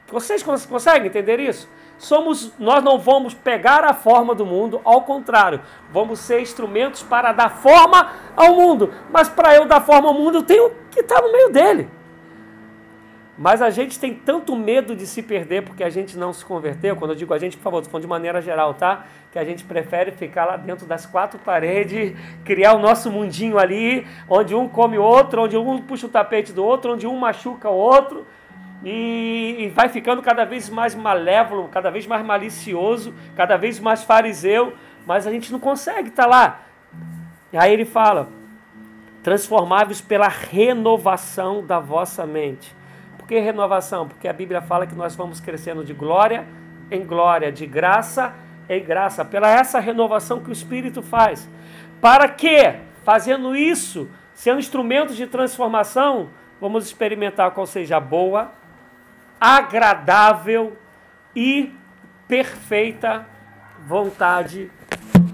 Vocês 0.08 0.44
conseguem 0.44 1.08
entender 1.08 1.40
isso? 1.40 1.68
Somos, 1.98 2.52
nós 2.60 2.84
não 2.84 3.00
vamos 3.00 3.34
pegar 3.34 3.86
a 3.86 3.94
forma 3.94 4.36
do 4.36 4.46
mundo, 4.46 4.82
ao 4.84 5.04
contrário, 5.04 5.62
vamos 5.92 6.20
ser 6.20 6.42
instrumentos 6.42 7.02
para 7.02 7.32
dar 7.32 7.50
forma 7.50 8.12
ao 8.36 8.56
mundo. 8.56 8.94
Mas 9.12 9.30
para 9.30 9.56
eu 9.56 9.66
dar 9.66 9.82
forma 9.82 10.10
ao 10.10 10.14
mundo, 10.14 10.40
eu 10.40 10.44
tenho 10.44 10.72
que 10.92 11.00
estar 11.00 11.22
no 11.22 11.32
meio 11.32 11.50
dele. 11.50 11.90
Mas 13.38 13.62
a 13.64 13.72
gente 13.72 14.00
tem 14.00 14.14
tanto 14.14 14.56
medo 14.56 14.96
de 14.96 15.08
se 15.08 15.24
perder 15.24 15.64
porque 15.64 15.84
a 15.84 15.90
gente 15.90 16.16
não 16.16 16.32
se 16.32 16.46
converteu. 16.46 16.96
Quando 16.96 17.12
eu 17.12 17.18
digo 17.18 17.34
a 17.34 17.40
gente, 17.40 17.58
por 17.58 17.64
favor, 17.64 17.78
estou 17.80 17.92
falando 17.92 18.04
de 18.04 18.10
maneira 18.10 18.42
geral, 18.42 18.76
tá? 18.76 19.06
Que 19.32 19.40
a 19.40 19.44
gente 19.44 19.64
prefere 19.64 20.12
ficar 20.12 20.46
lá 20.46 20.56
dentro 20.56 20.86
das 20.86 21.06
quatro 21.06 21.40
paredes, 21.40 22.16
criar 22.46 22.74
o 22.74 22.80
nosso 22.80 23.12
mundinho 23.12 23.58
ali, 23.58 24.06
onde 24.30 24.54
um 24.54 24.68
come 24.68 25.00
o 25.00 25.04
outro, 25.04 25.42
onde 25.42 25.58
um 25.58 25.82
puxa 25.82 26.06
o 26.06 26.10
tapete 26.10 26.54
do 26.54 26.64
outro, 26.64 26.94
onde 26.94 27.08
um 27.08 27.18
machuca 27.18 27.70
o 27.70 27.76
outro 27.76 28.24
e, 28.84 29.56
e 29.60 29.70
vai 29.70 29.88
ficando 29.88 30.22
cada 30.22 30.44
vez 30.44 30.70
mais 30.70 30.94
malévolo, 30.94 31.70
cada 31.70 31.90
vez 31.90 32.06
mais 32.06 32.24
malicioso, 32.26 33.14
cada 33.36 33.56
vez 33.56 33.80
mais 33.80 34.04
fariseu, 34.04 34.74
mas 35.06 35.26
a 35.26 35.32
gente 35.32 35.52
não 35.52 35.60
consegue 35.60 36.10
estar 36.10 36.24
tá 36.24 36.30
lá. 36.30 36.62
E 37.52 37.58
aí 37.58 37.72
ele 37.72 37.86
fala: 37.86 38.28
transformáveis 39.24 40.02
pela 40.02 40.28
renovação 40.28 41.66
da 41.66 41.80
vossa 41.80 42.26
mente. 42.26 42.76
Por 43.24 43.30
que 43.30 43.40
renovação? 43.40 44.06
Porque 44.06 44.28
a 44.28 44.34
Bíblia 44.34 44.62
fala 44.62 44.86
que 44.86 44.94
nós 44.94 45.16
vamos 45.16 45.40
crescendo 45.40 45.82
de 45.82 45.94
glória 45.94 46.46
em 46.92 47.06
glória, 47.06 47.54
de 47.54 47.66
graça 47.66 48.34
em 48.68 48.84
graça, 48.84 49.24
pela 49.24 49.50
essa 49.50 49.80
renovação 49.80 50.42
que 50.42 50.50
o 50.50 50.52
Espírito 50.52 51.02
faz. 51.02 51.50
Para 52.02 52.28
que, 52.28 52.80
fazendo 53.06 53.56
isso, 53.56 54.10
sendo 54.34 54.60
instrumentos 54.60 55.16
de 55.16 55.26
transformação, 55.26 56.32
vamos 56.60 56.86
experimentar 56.86 57.52
qual 57.52 57.66
seja 57.66 57.96
a 57.96 58.00
boa, 58.02 58.52
agradável 59.40 60.76
e 61.34 61.74
perfeita 62.28 63.26
vontade 63.88 64.70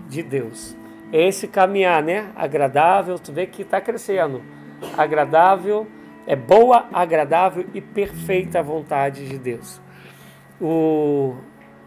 de 0.07 0.21
Deus. 0.21 0.77
Esse 1.11 1.47
caminhar, 1.47 2.03
né? 2.03 2.29
Agradável, 2.35 3.17
tu 3.17 3.33
vê 3.33 3.47
que 3.47 3.63
está 3.63 3.81
crescendo. 3.81 4.43
Agradável, 4.95 5.87
é 6.29 6.35
boa, 6.35 6.87
agradável 6.93 7.65
e 7.73 7.81
perfeita 7.81 8.61
vontade 8.61 9.27
de 9.27 9.39
Deus. 9.39 9.81
O, 10.61 11.35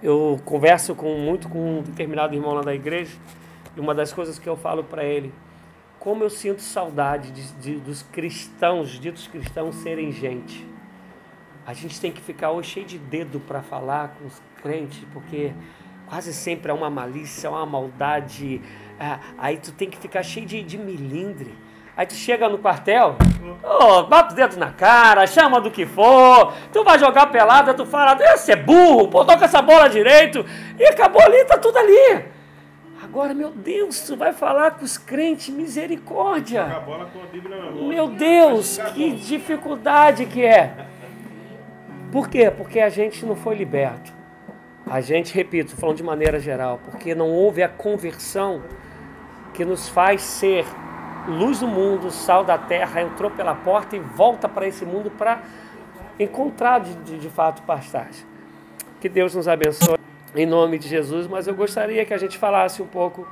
eu 0.03 0.41
converso 0.45 0.97
com, 0.97 1.17
muito 1.17 1.49
com 1.49 1.79
um 1.79 1.83
determinado 1.83 2.35
irmão 2.35 2.53
lá 2.53 2.61
da 2.61 2.75
igreja 2.75 3.17
e 3.77 3.79
uma 3.79 3.95
das 3.95 4.13
coisas 4.13 4.41
que 4.41 4.49
eu 4.49 4.57
falo 4.57 4.83
para 4.83 5.05
ele, 5.05 5.33
como 6.01 6.25
eu 6.25 6.29
sinto 6.29 6.61
saudade 6.61 7.31
de, 7.31 7.53
de, 7.53 7.75
dos 7.77 8.03
cristãos, 8.03 8.99
ditos 8.99 9.29
cristãos, 9.29 9.77
serem 9.77 10.11
gente. 10.11 10.67
A 11.65 11.73
gente 11.73 12.01
tem 12.01 12.11
que 12.11 12.21
ficar 12.21 12.51
hoje 12.51 12.69
cheio 12.71 12.87
de 12.87 12.99
dedo 12.99 13.39
para 13.39 13.63
falar 13.63 14.17
com 14.19 14.27
os 14.27 14.43
crentes, 14.61 15.07
porque 15.13 15.53
quase 16.09 16.35
sempre 16.35 16.73
é 16.73 16.75
uma 16.75 16.91
malícia, 16.91 17.47
é 17.47 17.51
uma 17.51 17.65
maldade. 17.65 18.61
É, 18.99 19.21
aí 19.39 19.59
tu 19.59 19.71
tem 19.71 19.89
que 19.89 19.99
ficar 19.99 20.25
cheio 20.25 20.47
de, 20.47 20.65
de 20.65 20.77
milindre. 20.77 21.55
Aí 21.97 22.07
tu 22.07 22.15
chega 22.15 22.49
no 22.49 22.57
quartel, 22.57 23.17
oh, 23.63 24.05
bate 24.05 24.33
o 24.33 24.37
dedo 24.37 24.57
na 24.57 24.73
cara, 24.73 25.27
chama 25.27 25.61
do 25.61 25.71
que 25.71 25.85
for, 25.85 26.55
tu 26.73 26.83
vai 26.83 26.99
jogar 26.99 27.27
pelada, 27.27 27.75
tu 27.75 27.85
fala, 27.85 28.17
esse 28.33 28.51
é 28.51 28.57
burro, 28.57 29.09
pô, 29.09 29.25
toca 29.25 29.45
essa 29.45 29.61
bola 29.61 29.91
direito, 29.91 30.45
e 30.79 30.85
acabou 30.87 31.21
ali, 31.21 31.45
tá 31.45 31.59
tudo 31.59 31.77
ali. 31.77 32.25
Agora, 33.03 33.35
meu 33.35 33.51
Deus, 33.51 34.01
tu 34.01 34.17
vai 34.17 34.33
falar 34.33 34.71
com 34.71 34.85
os 34.85 34.97
crentes, 34.97 35.51
misericórdia. 35.51 36.83
Meu 37.87 38.09
Deus, 38.09 38.79
que 38.95 39.11
dificuldade 39.11 40.25
que 40.25 40.43
é. 40.43 40.87
Por 42.11 42.29
quê? 42.29 42.51
Porque 42.51 42.81
a 42.81 42.89
gente 42.89 43.27
não 43.27 43.37
foi 43.37 43.55
liberto. 43.55 44.13
A 44.87 45.01
gente, 45.01 45.35
repito, 45.35 45.77
falando 45.77 45.97
de 45.97 46.03
maneira 46.03 46.39
geral, 46.39 46.81
porque 46.85 47.15
não 47.15 47.31
houve 47.31 47.63
a 47.63 47.69
conversão 47.69 48.63
que 49.53 49.65
nos 49.65 49.89
faz 49.89 50.23
ser 50.23 50.65
luz 51.29 51.61
do 51.61 51.67
mundo, 51.67 52.11
sal 52.11 52.45
da 52.45 52.59
terra, 52.59 53.03
entrou 53.03 53.31
pela 53.31 53.55
porta 53.55 53.97
e 53.97 54.01
volta 54.01 54.49
para 54.49 54.67
esse 54.67 54.85
mundo 54.85 55.11
para 55.11 55.43
encontrar 56.19 56.81
de, 56.81 56.95
de, 56.97 57.19
de 57.19 57.29
fato 57.29 57.63
pastagem. 57.63 58.25
Que 59.01 59.09
Deus 59.09 59.35
nos 59.35 59.49
abençoe 59.49 59.99
em 60.35 60.47
nome 60.47 60.79
de 60.79 60.89
Jesus, 60.89 61.27
mas 61.27 61.47
eu 61.47 61.55
gostaria 61.55 62.05
que 62.05 62.15
a 62.15 62.19
gente 62.19 62.39
falasse 62.39 62.83
um 62.83 62.87
pouco 62.87 63.27